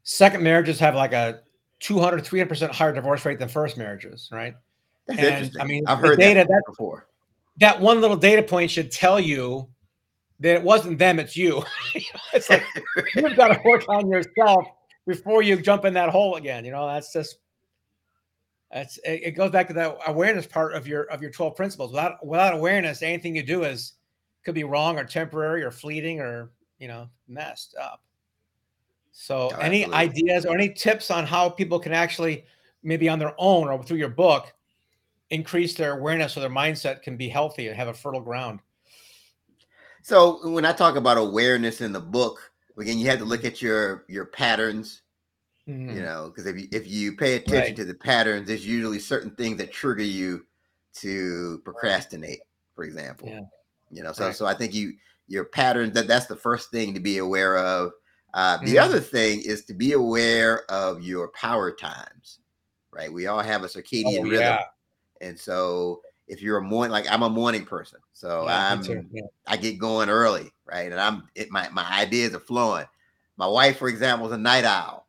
second 0.03 0.43
marriages 0.43 0.79
have 0.79 0.95
like 0.95 1.11
a 1.11 1.41
200 1.81 2.23
300% 2.23 2.71
higher 2.71 2.93
divorce 2.93 3.25
rate 3.25 3.37
than 3.37 3.49
first 3.49 3.77
marriages, 3.77 4.29
right? 4.31 4.55
That's 5.07 5.19
and, 5.19 5.27
interesting. 5.27 5.61
I 5.61 5.65
mean, 5.65 5.83
I've 5.87 5.99
heard 5.99 6.17
data, 6.17 6.45
that 6.47 6.63
before. 6.65 7.07
That 7.59 7.79
one 7.79 8.01
little 8.01 8.17
data 8.17 8.43
point 8.43 8.71
should 8.71 8.91
tell 8.91 9.19
you 9.19 9.67
that 10.39 10.55
it 10.55 10.63
wasn't 10.63 10.99
them, 10.99 11.19
it's 11.19 11.35
you. 11.35 11.63
it's 12.33 12.49
like 12.49 12.63
you've 13.15 13.35
got 13.35 13.49
to 13.49 13.59
work 13.65 13.83
on 13.89 14.09
yourself 14.09 14.65
before 15.07 15.41
you 15.41 15.59
jump 15.59 15.85
in 15.85 15.93
that 15.93 16.09
hole 16.09 16.35
again. 16.35 16.65
You 16.65 16.71
know, 16.71 16.85
that's 16.85 17.11
just 17.11 17.37
that's 18.71 18.99
it 19.05 19.31
goes 19.31 19.49
back 19.49 19.67
to 19.69 19.73
that 19.73 19.97
awareness 20.05 20.45
part 20.45 20.73
of 20.73 20.87
your 20.87 21.03
of 21.03 21.21
your 21.21 21.31
12 21.31 21.55
principles. 21.55 21.91
Without 21.91 22.23
without 22.25 22.53
awareness, 22.53 23.01
anything 23.01 23.35
you 23.35 23.43
do 23.43 23.63
is 23.63 23.93
could 24.43 24.53
be 24.53 24.65
wrong 24.65 24.99
or 24.99 25.05
temporary 25.05 25.63
or 25.63 25.71
fleeting 25.71 26.19
or 26.19 26.51
you 26.77 26.87
know 26.87 27.09
messed 27.27 27.75
up. 27.81 28.01
So, 29.19 29.49
oh, 29.51 29.57
any 29.57 29.83
ideas 29.85 30.45
or 30.45 30.53
any 30.53 30.69
tips 30.69 31.09
on 31.09 31.25
how 31.25 31.49
people 31.49 31.79
can 31.79 31.91
actually, 31.91 32.45
maybe 32.83 33.09
on 33.09 33.17
their 33.17 33.33
own 33.39 33.67
or 33.67 33.81
through 33.81 33.97
your 33.97 34.09
book, 34.09 34.53
increase 35.31 35.73
their 35.73 35.97
awareness 35.97 36.33
so 36.33 36.39
their 36.39 36.51
mindset 36.51 37.01
can 37.01 37.17
be 37.17 37.27
healthy 37.27 37.67
and 37.67 37.75
have 37.75 37.87
a 37.87 37.95
fertile 37.95 38.21
ground? 38.21 38.59
So, 40.03 40.47
when 40.51 40.65
I 40.65 40.71
talk 40.71 40.97
about 40.97 41.17
awareness 41.17 41.81
in 41.81 41.93
the 41.93 41.99
book, 41.99 42.51
again, 42.77 42.99
you 42.99 43.07
have 43.07 43.19
to 43.19 43.25
look 43.25 43.45
at 43.45 43.61
your 43.61 44.05
your 44.07 44.25
patterns. 44.25 45.01
Mm-hmm. 45.67 45.97
You 45.97 46.01
know, 46.01 46.27
because 46.29 46.45
if 46.45 46.57
you 46.57 46.67
if 46.71 46.87
you 46.87 47.15
pay 47.17 47.35
attention 47.35 47.71
right. 47.71 47.75
to 47.75 47.85
the 47.85 47.93
patterns, 47.93 48.47
there's 48.47 48.65
usually 48.65 48.99
certain 48.99 49.31
things 49.31 49.57
that 49.57 49.73
trigger 49.73 50.03
you 50.03 50.45
to 50.95 51.61
procrastinate, 51.65 52.39
for 52.73 52.83
example. 52.85 53.27
Yeah. 53.27 53.41
You 53.91 54.03
know, 54.03 54.13
so 54.13 54.27
right. 54.27 54.35
so 54.35 54.45
I 54.45 54.53
think 54.53 54.73
you 54.73 54.93
your 55.27 55.45
patterns 55.45 55.93
that 55.93 56.07
that's 56.07 56.27
the 56.27 56.35
first 56.35 56.71
thing 56.71 56.93
to 56.93 56.99
be 56.99 57.17
aware 57.17 57.57
of. 57.57 57.91
Uh, 58.33 58.57
the 58.57 58.75
mm. 58.75 58.81
other 58.81 58.99
thing 58.99 59.41
is 59.41 59.65
to 59.65 59.73
be 59.73 59.93
aware 59.93 60.69
of 60.69 61.01
your 61.01 61.29
power 61.29 61.71
times, 61.71 62.39
right? 62.91 63.11
We 63.11 63.27
all 63.27 63.41
have 63.41 63.63
a 63.63 63.67
circadian 63.67 64.19
oh, 64.19 64.29
rhythm, 64.29 64.57
and 65.21 65.39
so 65.39 66.01
if 66.27 66.41
you're 66.41 66.57
a 66.57 66.61
morning, 66.61 66.91
like 66.91 67.09
I'm 67.09 67.23
a 67.23 67.29
morning 67.29 67.65
person, 67.65 67.99
so 68.13 68.45
yeah, 68.45 68.71
I'm 68.71 68.83
yeah. 69.11 69.21
I 69.47 69.57
get 69.57 69.79
going 69.79 70.09
early, 70.09 70.51
right? 70.65 70.91
And 70.91 70.99
I'm 70.99 71.27
it, 71.35 71.49
my 71.49 71.69
my 71.69 71.87
ideas 71.99 72.33
are 72.35 72.39
flowing. 72.39 72.85
My 73.37 73.47
wife, 73.47 73.77
for 73.77 73.87
example, 73.87 74.27
is 74.27 74.33
a 74.33 74.37
night 74.37 74.65
owl. 74.65 75.07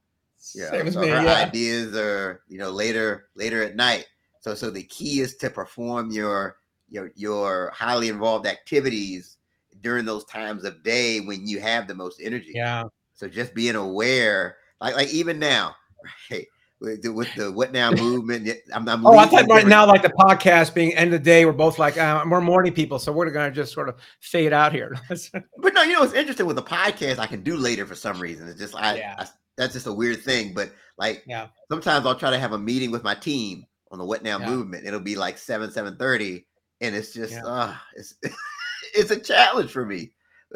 Yeah, 0.55 0.89
so 0.91 1.01
me, 1.01 1.09
her 1.09 1.29
ideas 1.29 1.97
are 1.97 2.43
you 2.49 2.59
know 2.59 2.71
later 2.71 3.29
later 3.35 3.63
at 3.63 3.77
night. 3.77 4.07
So 4.41 4.55
so 4.55 4.71
the 4.71 4.85
key 4.85 5.21
is 5.21 5.37
to 5.37 5.51
perform 5.51 6.11
your 6.11 6.57
your 6.89 7.11
your 7.17 7.73
highly 7.75 8.09
involved 8.09 8.47
activities 8.47 9.37
during 9.81 10.05
those 10.05 10.25
times 10.25 10.65
of 10.65 10.83
day 10.83 11.21
when 11.21 11.47
you 11.47 11.61
have 11.61 11.89
the 11.89 11.95
most 11.95 12.21
energy. 12.23 12.53
Yeah. 12.55 12.85
So 13.15 13.29
just 13.29 13.55
being 13.55 13.75
aware, 13.75 14.57
like 14.81 14.95
like 14.95 15.09
even 15.09 15.39
now, 15.39 15.75
right? 16.31 16.47
With 16.81 17.03
the, 17.03 17.13
with 17.13 17.35
the 17.35 17.51
what 17.51 17.73
now 17.73 17.91
movement. 17.91 18.49
I'm, 18.73 18.89
I'm 18.89 19.05
oh, 19.05 19.19
I 19.19 19.27
thought 19.27 19.49
right 19.49 19.67
now, 19.67 19.85
like 19.85 20.03
the 20.03 20.11
podcast 20.11 20.75
being 20.75 20.95
end 20.95 21.13
of 21.13 21.21
the 21.21 21.25
day, 21.25 21.45
we're 21.45 21.51
both 21.51 21.77
like 21.77 21.99
uh, 21.99 22.25
we're 22.31 22.41
morning 22.41 22.73
people, 22.73 23.01
so 23.01 23.11
we're 23.11 23.29
gonna 23.31 23.51
just 23.51 23.73
sort 23.73 23.89
of 23.89 23.97
fade 24.21 24.53
out 24.53 24.73
here. 24.73 24.97
but 25.09 25.75
no, 25.75 25.83
you 25.83 25.95
know, 25.95 26.05
it's 26.05 26.13
interesting 26.13 26.47
with 26.47 26.55
the 26.55 26.63
podcast. 26.63 27.19
I 27.19 27.27
can 27.27 27.43
do 27.43 27.57
later 27.57 27.85
for 27.85 27.97
some 27.97 28.21
reason. 28.21 28.47
It's 28.47 28.61
just 28.61 28.77
I, 28.77 28.97
yeah. 28.97 29.17
I 29.19 29.27
that's 29.57 29.73
just 29.73 29.89
a 29.89 29.93
weird 29.93 30.23
thing. 30.23 30.55
But 30.55 30.73
like, 30.97 31.25
yeah, 31.27 31.49
sometimes 31.71 32.07
I'll 32.07 32.15
try 32.15 32.31
to 32.31 32.39
have 32.39 32.53
a 32.53 32.59
meeting 32.59 32.91
with 32.91 33.03
my 33.03 33.15
team 33.15 33.67
on 33.91 33.99
the 33.99 34.05
what 34.05 34.23
now 34.23 34.39
yeah. 34.39 34.49
movement. 34.49 34.87
It'll 34.87 35.01
be 35.01 35.17
like 35.17 35.37
seven 35.37 35.71
seven 35.71 35.97
thirty, 35.97 36.47
and 36.81 36.95
it's 36.95 37.13
just 37.13 37.33
yeah. 37.33 37.45
uh, 37.45 37.75
it's 37.97 38.15
it's 38.95 39.11
a 39.11 39.19
challenge 39.19 39.71
for 39.71 39.85
me. 39.85 40.13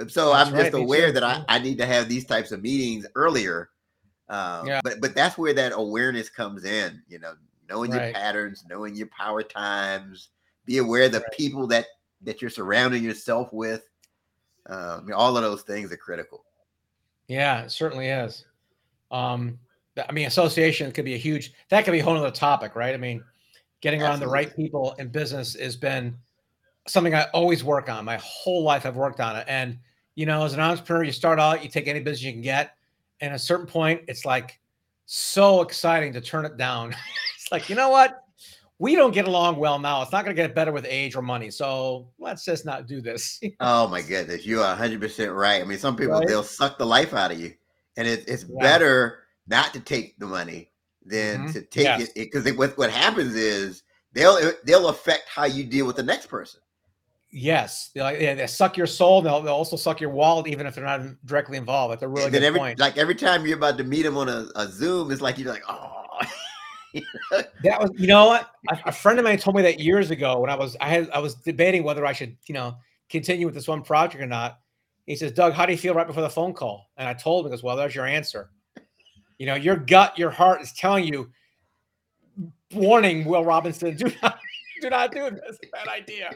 So 0.08 0.32
that's 0.32 0.48
I'm 0.48 0.54
right, 0.54 0.62
just 0.62 0.74
aware 0.74 1.12
that 1.12 1.22
I, 1.22 1.44
I 1.48 1.58
need 1.58 1.76
to 1.78 1.86
have 1.86 2.08
these 2.08 2.24
types 2.24 2.52
of 2.52 2.62
meetings 2.62 3.06
earlier. 3.14 3.68
Um, 4.32 4.66
yeah. 4.66 4.80
But 4.82 5.00
but 5.00 5.14
that's 5.14 5.36
where 5.36 5.52
that 5.52 5.72
awareness 5.74 6.28
comes 6.30 6.64
in. 6.64 7.02
You 7.06 7.18
know, 7.18 7.34
knowing 7.68 7.90
right. 7.90 8.06
your 8.06 8.14
patterns, 8.14 8.64
knowing 8.68 8.96
your 8.96 9.08
power 9.08 9.42
times. 9.42 10.30
Be 10.64 10.78
aware 10.78 11.04
of 11.04 11.12
the 11.12 11.20
right. 11.20 11.36
people 11.36 11.66
that 11.68 11.86
that 12.22 12.40
you're 12.40 12.50
surrounding 12.50 13.04
yourself 13.04 13.52
with. 13.52 13.88
Um, 14.66 15.10
all 15.14 15.36
of 15.36 15.42
those 15.42 15.62
things 15.62 15.92
are 15.92 15.96
critical. 15.96 16.44
Yeah, 17.28 17.62
it 17.62 17.70
certainly 17.70 18.08
is. 18.08 18.44
Um, 19.10 19.58
I 20.08 20.12
mean, 20.12 20.26
association 20.26 20.90
could 20.92 21.04
be 21.04 21.14
a 21.14 21.18
huge. 21.18 21.52
That 21.68 21.84
could 21.84 21.92
be 21.92 22.00
a 22.00 22.04
whole 22.04 22.16
other 22.16 22.30
topic, 22.30 22.74
right? 22.74 22.94
I 22.94 22.96
mean, 22.96 23.22
getting 23.80 24.00
Absolutely. 24.00 24.10
around 24.10 24.20
the 24.20 24.32
right 24.32 24.56
people 24.56 24.94
in 24.98 25.08
business 25.08 25.54
has 25.54 25.76
been 25.76 26.16
something 26.86 27.14
I 27.14 27.24
always 27.34 27.62
work 27.62 27.90
on. 27.90 28.04
My 28.04 28.18
whole 28.22 28.62
life 28.62 28.86
I've 28.86 28.96
worked 28.96 29.20
on 29.20 29.36
it. 29.36 29.44
And 29.48 29.78
you 30.14 30.26
know, 30.26 30.44
as 30.44 30.54
an 30.54 30.60
entrepreneur, 30.60 31.02
you 31.04 31.12
start 31.12 31.38
out, 31.38 31.62
you 31.62 31.68
take 31.68 31.88
any 31.88 32.00
business 32.00 32.22
you 32.22 32.32
can 32.32 32.42
get, 32.42 32.76
and 33.22 33.30
at 33.30 33.36
a 33.36 33.38
certain 33.38 33.66
point, 33.66 34.02
it's 34.08 34.26
like 34.26 34.60
so 35.06 35.62
exciting 35.62 36.12
to 36.12 36.20
turn 36.20 36.44
it 36.44 36.56
down. 36.58 36.90
it's 37.36 37.50
like, 37.50 37.70
you 37.70 37.76
know 37.76 37.88
what? 37.88 38.24
We 38.80 38.96
don't 38.96 39.14
get 39.14 39.28
along 39.28 39.56
well 39.56 39.78
now. 39.78 40.02
It's 40.02 40.10
not 40.10 40.24
going 40.24 40.36
to 40.36 40.42
get 40.42 40.56
better 40.56 40.72
with 40.72 40.84
age 40.88 41.14
or 41.14 41.22
money. 41.22 41.52
So 41.52 42.08
let's 42.18 42.44
just 42.44 42.66
not 42.66 42.88
do 42.88 43.00
this. 43.00 43.40
oh 43.60 43.86
my 43.86 44.02
goodness, 44.02 44.44
you 44.44 44.60
are 44.60 44.70
100 44.70 45.00
percent 45.00 45.30
right. 45.30 45.62
I 45.62 45.64
mean, 45.64 45.78
some 45.78 45.94
people 45.94 46.18
right? 46.18 46.26
they'll 46.26 46.42
suck 46.42 46.78
the 46.78 46.84
life 46.84 47.14
out 47.14 47.30
of 47.30 47.38
you, 47.38 47.54
and 47.96 48.08
it, 48.08 48.24
it's 48.26 48.44
yeah. 48.44 48.60
better 48.60 49.20
not 49.46 49.72
to 49.74 49.80
take 49.80 50.18
the 50.18 50.26
money 50.26 50.72
than 51.04 51.42
mm-hmm. 51.42 51.52
to 51.52 51.62
take 51.62 51.84
yes. 51.84 52.08
it 52.16 52.32
because 52.32 52.52
what 52.54 52.76
what 52.76 52.90
happens 52.90 53.36
is 53.36 53.84
they'll 54.12 54.52
they'll 54.64 54.88
affect 54.88 55.28
how 55.28 55.44
you 55.44 55.62
deal 55.62 55.86
with 55.86 55.96
the 55.96 56.02
next 56.02 56.26
person. 56.26 56.60
Yes, 57.34 57.90
they 57.94 58.34
they 58.34 58.46
suck 58.46 58.76
your 58.76 58.86
soul. 58.86 59.22
They'll, 59.22 59.40
they'll 59.40 59.54
also 59.54 59.76
suck 59.76 60.02
your 60.02 60.10
wallet, 60.10 60.48
even 60.48 60.66
if 60.66 60.74
they're 60.74 60.84
not 60.84 61.00
directly 61.24 61.56
involved. 61.56 61.92
That's 61.92 62.02
a 62.02 62.08
really 62.08 62.30
good 62.30 62.42
every, 62.42 62.60
point. 62.60 62.78
Like 62.78 62.98
every 62.98 63.14
time 63.14 63.46
you're 63.46 63.56
about 63.56 63.78
to 63.78 63.84
meet 63.84 64.02
them 64.02 64.18
on 64.18 64.28
a, 64.28 64.48
a 64.54 64.68
Zoom, 64.68 65.10
it's 65.10 65.22
like 65.22 65.38
you're 65.38 65.50
like, 65.50 65.62
oh. 65.66 66.02
that 67.62 67.80
was, 67.80 67.90
you 67.96 68.06
know 68.06 68.26
what? 68.26 68.50
A, 68.68 68.78
a, 68.86 68.92
friend 68.92 69.18
of 69.18 69.24
mine 69.24 69.38
told 69.38 69.56
me 69.56 69.62
that 69.62 69.80
years 69.80 70.10
ago 70.10 70.40
when 70.40 70.50
I 70.50 70.54
was 70.54 70.76
I 70.78 70.88
had 70.88 71.08
I 71.08 71.20
was 71.20 71.34
debating 71.36 71.84
whether 71.84 72.04
I 72.04 72.12
should, 72.12 72.36
you 72.46 72.52
know, 72.52 72.76
continue 73.08 73.46
with 73.46 73.54
this 73.54 73.66
one 73.66 73.80
project 73.80 74.22
or 74.22 74.26
not. 74.26 74.58
He 75.06 75.16
says, 75.16 75.32
Doug, 75.32 75.54
how 75.54 75.64
do 75.64 75.72
you 75.72 75.78
feel 75.78 75.94
right 75.94 76.06
before 76.06 76.22
the 76.22 76.28
phone 76.28 76.52
call? 76.52 76.90
And 76.98 77.08
I 77.08 77.14
told 77.14 77.46
him, 77.46 77.50
because 77.50 77.62
well, 77.62 77.76
there's 77.76 77.94
your 77.94 78.06
answer. 78.06 78.50
You 79.38 79.46
know, 79.46 79.54
your 79.54 79.76
gut, 79.76 80.18
your 80.18 80.30
heart 80.30 80.60
is 80.60 80.74
telling 80.74 81.04
you, 81.04 81.30
warning, 82.74 83.24
Will 83.24 83.44
Robinson, 83.44 83.96
do 83.96 84.12
not 84.22 84.38
do 84.82 84.90
not 84.90 85.12
do 85.12 85.30
this. 85.30 85.58
Bad 85.72 85.88
idea. 85.88 86.30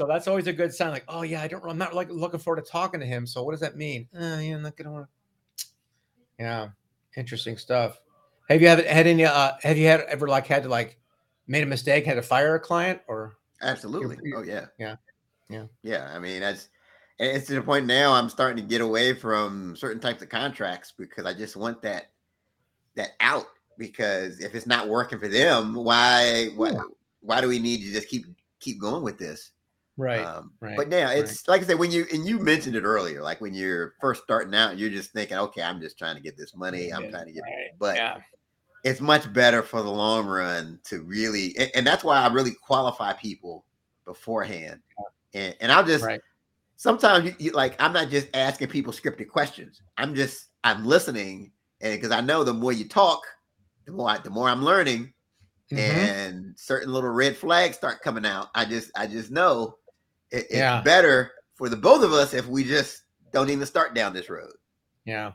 So 0.00 0.06
that's 0.06 0.26
always 0.26 0.46
a 0.46 0.52
good 0.54 0.72
sign. 0.72 0.92
Like, 0.92 1.04
oh 1.08 1.20
yeah, 1.20 1.42
I 1.42 1.46
don't. 1.46 1.62
I'm 1.62 1.76
not 1.76 1.94
like 1.94 2.08
looking 2.08 2.40
forward 2.40 2.64
to 2.64 2.70
talking 2.70 3.00
to 3.00 3.06
him. 3.06 3.26
So 3.26 3.42
what 3.42 3.50
does 3.50 3.60
that 3.60 3.76
mean? 3.76 4.08
Uh, 4.14 4.38
yeah, 4.40 4.54
I'm 4.54 4.62
not 4.62 4.74
gonna 4.74 4.92
want. 4.92 5.08
Yeah, 6.38 6.68
interesting 7.18 7.58
stuff. 7.58 8.00
Have 8.48 8.62
you 8.62 8.68
had 8.68 8.82
had 8.86 9.06
any? 9.06 9.26
Uh, 9.26 9.52
have 9.60 9.76
you 9.76 9.86
had 9.86 10.00
ever 10.08 10.26
like 10.26 10.46
had 10.46 10.62
to 10.62 10.70
like 10.70 10.98
made 11.48 11.62
a 11.62 11.66
mistake, 11.66 12.06
had 12.06 12.14
to 12.14 12.22
fire 12.22 12.54
a 12.54 12.60
client, 12.60 13.02
or? 13.08 13.34
Absolutely. 13.60 14.16
oh 14.34 14.40
yeah. 14.40 14.68
Yeah. 14.78 14.96
Yeah. 15.50 15.64
Yeah. 15.82 16.10
I 16.14 16.18
mean, 16.18 16.40
that's 16.40 16.70
it's 17.18 17.48
to 17.48 17.56
the 17.56 17.60
point 17.60 17.84
now. 17.84 18.14
I'm 18.14 18.30
starting 18.30 18.56
to 18.56 18.66
get 18.66 18.80
away 18.80 19.12
from 19.12 19.76
certain 19.76 20.00
types 20.00 20.22
of 20.22 20.30
contracts 20.30 20.94
because 20.96 21.26
I 21.26 21.34
just 21.34 21.56
want 21.56 21.82
that 21.82 22.06
that 22.94 23.10
out. 23.20 23.48
Because 23.76 24.40
if 24.40 24.54
it's 24.54 24.66
not 24.66 24.88
working 24.88 25.18
for 25.18 25.28
them, 25.28 25.74
why 25.74 26.52
why 26.56 26.72
why 27.20 27.42
do 27.42 27.48
we 27.48 27.58
need 27.58 27.82
to 27.82 27.92
just 27.92 28.08
keep 28.08 28.24
keep 28.60 28.80
going 28.80 29.02
with 29.02 29.18
this? 29.18 29.50
Right. 29.96 30.24
Um, 30.24 30.52
right. 30.60 30.76
But 30.76 30.88
now 30.88 31.10
it's 31.10 31.46
right. 31.46 31.54
like 31.54 31.62
I 31.62 31.66
said, 31.66 31.78
when 31.78 31.90
you 31.90 32.06
and 32.12 32.26
you 32.26 32.38
mentioned 32.38 32.74
it 32.74 32.84
earlier, 32.84 33.22
like 33.22 33.40
when 33.40 33.54
you're 33.54 33.94
first 34.00 34.22
starting 34.22 34.54
out, 34.54 34.78
you're 34.78 34.90
just 34.90 35.12
thinking, 35.12 35.36
okay, 35.36 35.62
I'm 35.62 35.80
just 35.80 35.98
trying 35.98 36.16
to 36.16 36.22
get 36.22 36.36
this 36.36 36.56
money. 36.56 36.90
I'm 36.90 37.10
trying 37.10 37.26
to 37.26 37.32
get, 37.32 37.42
right. 37.42 37.78
but 37.78 37.96
yeah. 37.96 38.18
it's 38.82 39.00
much 39.00 39.30
better 39.32 39.62
for 39.62 39.82
the 39.82 39.90
long 39.90 40.26
run 40.26 40.80
to 40.84 41.02
really, 41.02 41.54
and, 41.58 41.70
and 41.74 41.86
that's 41.86 42.02
why 42.02 42.18
I 42.18 42.32
really 42.32 42.52
qualify 42.62 43.12
people 43.12 43.66
beforehand. 44.06 44.80
And 45.34 45.54
and 45.60 45.70
I'll 45.70 45.84
just 45.84 46.04
right. 46.04 46.20
sometimes 46.76 47.26
you, 47.26 47.34
you, 47.38 47.50
like 47.52 47.80
I'm 47.80 47.92
not 47.92 48.08
just 48.08 48.28
asking 48.32 48.68
people 48.68 48.92
scripted 48.92 49.28
questions. 49.28 49.82
I'm 49.98 50.14
just 50.14 50.46
I'm 50.64 50.86
listening, 50.86 51.52
and 51.82 51.92
because 51.94 52.10
I 52.10 52.22
know 52.22 52.42
the 52.42 52.54
more 52.54 52.72
you 52.72 52.88
talk, 52.88 53.20
the 53.84 53.92
more 53.92 54.08
I, 54.08 54.18
the 54.18 54.30
more 54.30 54.48
I'm 54.48 54.64
learning. 54.64 55.12
Mm-hmm. 55.72 55.78
and 55.78 56.58
certain 56.58 56.92
little 56.92 57.10
red 57.10 57.36
flags 57.36 57.76
start 57.76 58.02
coming 58.02 58.26
out 58.26 58.48
i 58.56 58.64
just 58.64 58.90
i 58.96 59.06
just 59.06 59.30
know 59.30 59.76
it, 60.30 60.44
it's 60.44 60.54
yeah. 60.54 60.80
better 60.82 61.32
for 61.54 61.68
the 61.68 61.76
both 61.76 62.02
of 62.02 62.12
us 62.12 62.34
if 62.34 62.46
we 62.46 62.64
just 62.64 63.02
don't 63.32 63.50
even 63.50 63.66
start 63.66 63.94
down 63.94 64.12
this 64.12 64.30
road. 64.30 64.52
Yeah. 65.04 65.32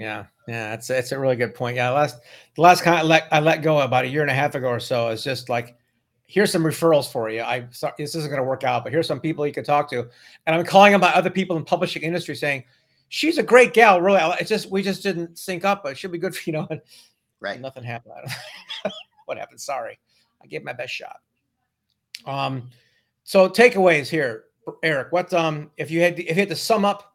Yeah, 0.00 0.24
yeah, 0.48 0.70
that's 0.70 0.88
that's 0.88 1.12
a 1.12 1.18
really 1.18 1.36
good 1.36 1.54
point. 1.54 1.76
Yeah, 1.76 1.90
last 1.90 2.20
the 2.56 2.62
last 2.62 2.82
kind 2.82 2.96
I 2.96 3.02
let 3.02 3.28
I 3.30 3.40
let 3.40 3.62
go 3.62 3.80
about 3.80 4.06
a 4.06 4.08
year 4.08 4.22
and 4.22 4.30
a 4.30 4.34
half 4.34 4.54
ago 4.54 4.68
or 4.68 4.80
so 4.80 5.10
is 5.10 5.22
just 5.22 5.50
like, 5.50 5.76
here's 6.24 6.50
some 6.50 6.64
referrals 6.64 7.12
for 7.12 7.28
you. 7.28 7.42
I 7.42 7.66
sorry, 7.70 7.92
this 7.98 8.14
isn't 8.14 8.30
going 8.30 8.40
to 8.40 8.48
work 8.48 8.64
out, 8.64 8.82
but 8.82 8.94
here's 8.94 9.06
some 9.06 9.20
people 9.20 9.46
you 9.46 9.52
can 9.52 9.62
talk 9.62 9.90
to, 9.90 10.08
and 10.46 10.56
I'm 10.56 10.64
calling 10.64 10.94
about 10.94 11.16
other 11.16 11.28
people 11.28 11.58
in 11.58 11.66
publishing 11.66 12.02
industry 12.02 12.34
saying, 12.34 12.64
she's 13.10 13.36
a 13.36 13.42
great 13.42 13.74
gal. 13.74 14.00
Really, 14.00 14.22
it's 14.40 14.48
just 14.48 14.70
we 14.70 14.82
just 14.82 15.02
didn't 15.02 15.38
sync 15.38 15.66
up, 15.66 15.82
but 15.82 15.92
it 15.92 15.98
should 15.98 16.12
be 16.12 16.18
good 16.18 16.34
for 16.34 16.42
you 16.46 16.54
know. 16.54 16.68
right. 17.40 17.60
Nothing 17.60 17.84
happened. 17.84 18.14
what 19.26 19.36
happened? 19.36 19.60
Sorry, 19.60 19.98
I 20.42 20.46
gave 20.46 20.64
my 20.64 20.72
best 20.72 20.94
shot. 20.94 21.18
Um, 22.24 22.70
so 23.24 23.48
takeaways 23.48 24.08
here, 24.08 24.44
Eric. 24.82 25.12
What 25.12 25.32
um 25.32 25.70
if 25.76 25.90
you 25.90 26.00
had 26.00 26.16
to, 26.16 26.24
if 26.24 26.36
you 26.36 26.40
had 26.40 26.48
to 26.48 26.56
sum 26.56 26.84
up 26.84 27.12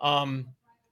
um 0.00 0.46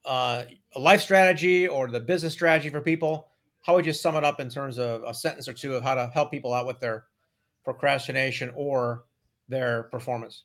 uh, 0.06 0.44
a 0.76 0.78
life 0.78 1.00
strategy 1.00 1.66
or 1.66 1.88
the 1.88 2.00
business 2.00 2.32
strategy 2.32 2.70
for 2.70 2.80
people, 2.80 3.28
how 3.62 3.74
would 3.74 3.84
you 3.84 3.92
sum 3.92 4.14
it 4.16 4.24
up 4.24 4.40
in 4.40 4.48
terms 4.48 4.78
of 4.78 5.02
a 5.02 5.12
sentence 5.12 5.48
or 5.48 5.52
two 5.52 5.74
of 5.74 5.82
how 5.82 5.94
to 5.94 6.08
help 6.14 6.30
people 6.30 6.54
out 6.54 6.66
with 6.66 6.78
their 6.78 7.04
procrastination 7.64 8.52
or 8.54 9.04
their 9.48 9.84
performance? 9.84 10.44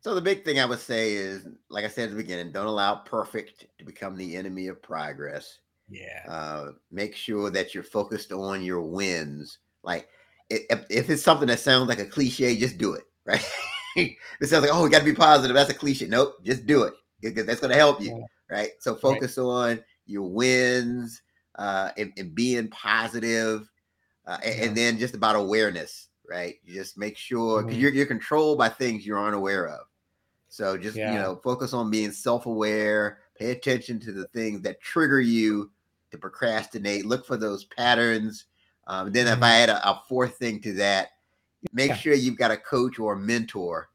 So 0.00 0.14
the 0.14 0.20
big 0.20 0.44
thing 0.44 0.60
I 0.60 0.66
would 0.66 0.78
say 0.78 1.14
is, 1.14 1.46
like 1.70 1.84
I 1.84 1.88
said 1.88 2.04
at 2.04 2.10
the 2.10 2.16
beginning, 2.16 2.52
don't 2.52 2.66
allow 2.66 2.96
perfect 2.96 3.66
to 3.78 3.84
become 3.84 4.16
the 4.16 4.36
enemy 4.36 4.68
of 4.68 4.80
progress. 4.82 5.58
Yeah. 5.88 6.22
Uh, 6.28 6.72
make 6.92 7.16
sure 7.16 7.50
that 7.50 7.74
you're 7.74 7.82
focused 7.82 8.32
on 8.32 8.62
your 8.62 8.82
wins. 8.82 9.58
Like 9.82 10.08
if, 10.50 10.84
if 10.90 11.10
it's 11.10 11.22
something 11.22 11.48
that 11.48 11.60
sounds 11.60 11.88
like 11.88 11.98
a 11.98 12.04
cliche, 12.04 12.56
just 12.56 12.78
do 12.78 12.92
it 12.92 13.04
right? 13.28 13.44
it 13.96 14.16
sounds 14.44 14.62
like, 14.64 14.74
oh, 14.74 14.84
we 14.84 14.90
got 14.90 15.00
to 15.00 15.04
be 15.04 15.14
positive. 15.14 15.54
That's 15.54 15.70
a 15.70 15.74
cliche. 15.74 16.08
Nope, 16.08 16.44
just 16.44 16.66
do 16.66 16.84
it 16.84 16.94
because 17.20 17.46
that's 17.46 17.60
going 17.60 17.72
to 17.72 17.78
help 17.78 18.02
you, 18.02 18.12
right? 18.50 18.70
So 18.80 18.96
focus 18.96 19.38
right. 19.38 19.44
on 19.44 19.84
your 20.06 20.24
wins, 20.24 21.22
uh, 21.56 21.90
and, 21.98 22.12
and 22.16 22.34
being 22.34 22.68
positive, 22.68 23.70
uh, 24.26 24.38
and, 24.44 24.54
Yeah. 24.58 24.64
and 24.66 24.76
then 24.76 24.98
just 24.98 25.14
about 25.14 25.36
awareness, 25.36 26.08
right? 26.28 26.56
You 26.64 26.74
just 26.74 26.98
make 26.98 27.16
sure 27.16 27.62
because 27.62 27.78
Mhm. 27.78 27.82
you're 27.82 27.92
you're 27.92 28.06
controlled 28.06 28.58
by 28.58 28.70
things 28.70 29.06
you're 29.06 29.24
unaware 29.24 29.68
of. 29.68 29.86
So 30.48 30.78
just 30.78 30.96
Yeah. 30.98 31.12
you 31.12 31.18
know, 31.18 31.36
focus 31.36 31.72
on 31.74 31.90
being 31.90 32.12
self-aware. 32.12 33.20
Pay 33.36 33.50
attention 33.52 34.00
to 34.00 34.12
the 34.12 34.26
things 34.28 34.62
that 34.62 34.80
trigger 34.80 35.20
you 35.20 35.70
to 36.12 36.18
procrastinate. 36.18 37.06
Look 37.06 37.26
for 37.26 37.36
those 37.36 37.64
patterns. 37.66 38.46
Um, 38.86 39.12
then, 39.12 39.26
if 39.28 39.38
Mhm. 39.38 39.42
I 39.42 39.60
add 39.60 39.68
a, 39.70 39.88
a 39.90 40.02
fourth 40.08 40.36
thing 40.38 40.60
to 40.62 40.72
that, 40.74 41.10
make 41.72 41.88
Yeah. 41.90 41.96
sure 41.96 42.14
you've 42.14 42.36
got 42.38 42.50
a 42.50 42.56
coach 42.56 42.98
or 42.98 43.14
a 43.14 43.18
mentor 43.18 43.88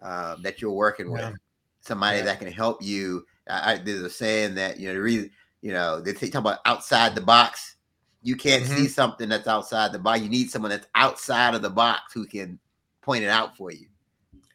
uh, 0.00 0.36
that 0.42 0.60
you're 0.60 0.72
working 0.72 1.10
Yeah. 1.12 1.30
with, 1.30 1.38
somebody 1.80 2.18
Yeah. 2.18 2.24
that 2.24 2.38
can 2.40 2.50
help 2.52 2.82
you. 2.82 3.26
I, 3.48 3.72
I, 3.74 3.78
there's 3.78 4.02
a 4.02 4.10
saying 4.10 4.54
that 4.56 4.78
you 4.78 4.88
know 4.88 4.94
the 4.94 5.00
reason 5.02 5.30
you 5.60 5.72
know 5.72 6.00
they 6.00 6.12
talk 6.12 6.34
about 6.34 6.58
outside 6.64 7.14
the 7.14 7.20
box. 7.20 7.76
You 8.22 8.36
can't 8.36 8.62
Mm-hmm. 8.64 8.76
see 8.76 8.88
something 8.88 9.28
that's 9.28 9.48
outside 9.48 9.92
the 9.92 9.98
box. 9.98 10.20
You 10.20 10.28
need 10.28 10.50
someone 10.50 10.70
that's 10.70 10.86
outside 10.94 11.54
of 11.54 11.62
the 11.62 11.70
box 11.70 12.12
who 12.12 12.24
can 12.26 12.58
point 13.00 13.24
it 13.24 13.28
out 13.28 13.56
for 13.56 13.72
you. 13.72 13.86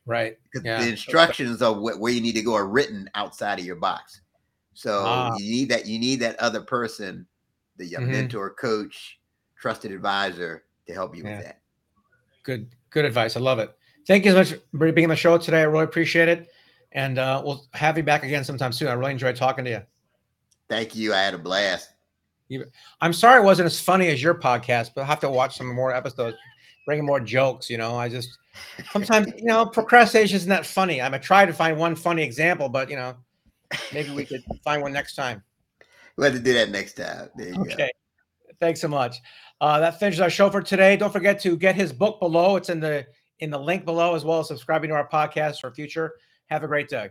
Right. 0.05 0.37
Because 0.43 0.63
the 0.63 0.89
instructions 0.89 1.61
of 1.61 1.77
wh- 1.79 1.99
where 1.99 2.13
you 2.13 2.21
need 2.21 2.35
to 2.35 2.41
go 2.41 2.53
are 2.55 2.65
written 2.67 3.09
outside 3.13 3.59
of 3.59 3.65
your 3.65 3.75
box. 3.75 4.21
So 4.73 5.03
Ah. 5.05 5.35
you 5.37 5.51
need 5.51 5.69
that. 5.69 5.85
You 5.85 5.99
need 5.99 6.21
that 6.21 6.39
other 6.39 6.61
person, 6.61 7.27
the 7.75 7.91
Mhm. 7.91 8.07
mentor, 8.07 8.51
coach, 8.51 9.19
trusted 9.59 9.91
advisor, 9.91 10.63
to 10.87 10.93
help 10.93 11.13
you 11.13 11.23
with 11.25 11.43
that. 11.43 11.59
Good. 12.47 12.69
Good 12.91 13.03
advice. 13.03 13.35
I 13.35 13.41
love 13.41 13.59
it. 13.59 13.75
Thank 14.07 14.23
you 14.23 14.31
so 14.31 14.37
much 14.37 14.53
for 14.71 14.91
being 14.93 15.05
on 15.05 15.09
the 15.09 15.17
show 15.17 15.37
today. 15.37 15.59
I 15.59 15.63
really 15.63 15.83
appreciate 15.83 16.29
it. 16.29 16.47
And 16.93 17.19
uh, 17.19 17.41
we'll 17.43 17.67
have 17.73 17.97
you 17.97 18.03
back 18.03 18.23
again 18.23 18.45
sometime 18.45 18.71
soon. 18.71 18.87
I 18.87 18.93
really 18.93 19.11
enjoyed 19.11 19.35
talking 19.35 19.65
to 19.65 19.69
you. 19.69 19.81
Thank 20.69 20.95
you. 20.95 21.13
I 21.13 21.17
had 21.17 21.33
a 21.33 21.37
blast. 21.37 21.89
I'm 23.01 23.11
sorry 23.11 23.41
it 23.41 23.43
wasn't 23.43 23.65
as 23.65 23.81
funny 23.81 24.07
as 24.07 24.23
your 24.23 24.33
podcast, 24.33 24.91
but 24.95 25.01
I'll 25.01 25.07
have 25.07 25.19
to 25.19 25.29
watch 25.29 25.57
some 25.57 25.67
more 25.75 25.93
episodes, 25.93 26.37
bringing 26.85 27.05
more 27.05 27.19
jokes. 27.19 27.69
You 27.69 27.77
know, 27.77 27.97
I 27.97 28.07
just 28.07 28.37
sometimes, 28.93 29.33
you 29.37 29.43
know, 29.43 29.65
procrastination 29.65 30.37
isn't 30.37 30.49
that 30.49 30.65
funny. 30.65 31.01
I'm 31.01 31.11
gonna 31.11 31.21
try 31.21 31.45
to 31.45 31.51
find 31.51 31.77
one 31.77 31.97
funny 31.97 32.23
example, 32.23 32.69
but 32.69 32.89
you 32.89 32.95
know, 32.95 33.17
maybe 33.93 34.11
we 34.11 34.23
could 34.23 34.45
find 34.63 34.81
one 34.81 34.93
next 34.93 35.15
time. 35.15 35.43
We'll 36.15 36.31
have 36.31 36.35
to 36.35 36.39
do 36.39 36.53
that 36.53 36.69
next 36.69 36.93
time. 36.93 37.29
There 37.35 37.49
you 37.49 37.75
go. 37.75 37.87
Thanks 38.59 38.81
so 38.81 38.87
much. 38.87 39.17
Uh, 39.61 39.79
that 39.79 39.99
finishes 39.99 40.21
our 40.21 40.29
show 40.29 40.49
for 40.49 40.61
today. 40.61 40.97
Don't 40.97 41.13
forget 41.13 41.39
to 41.41 41.57
get 41.57 41.75
his 41.75 41.91
book 41.93 42.19
below. 42.19 42.55
It's 42.55 42.69
in 42.69 42.79
the 42.79 43.05
in 43.39 43.51
the 43.51 43.59
link 43.59 43.85
below, 43.85 44.15
as 44.15 44.25
well 44.25 44.39
as 44.39 44.47
subscribing 44.47 44.89
to 44.89 44.95
our 44.95 45.07
podcast 45.07 45.61
for 45.61 45.71
future. 45.71 46.13
Have 46.47 46.63
a 46.63 46.67
great 46.67 46.89
day. 46.89 47.09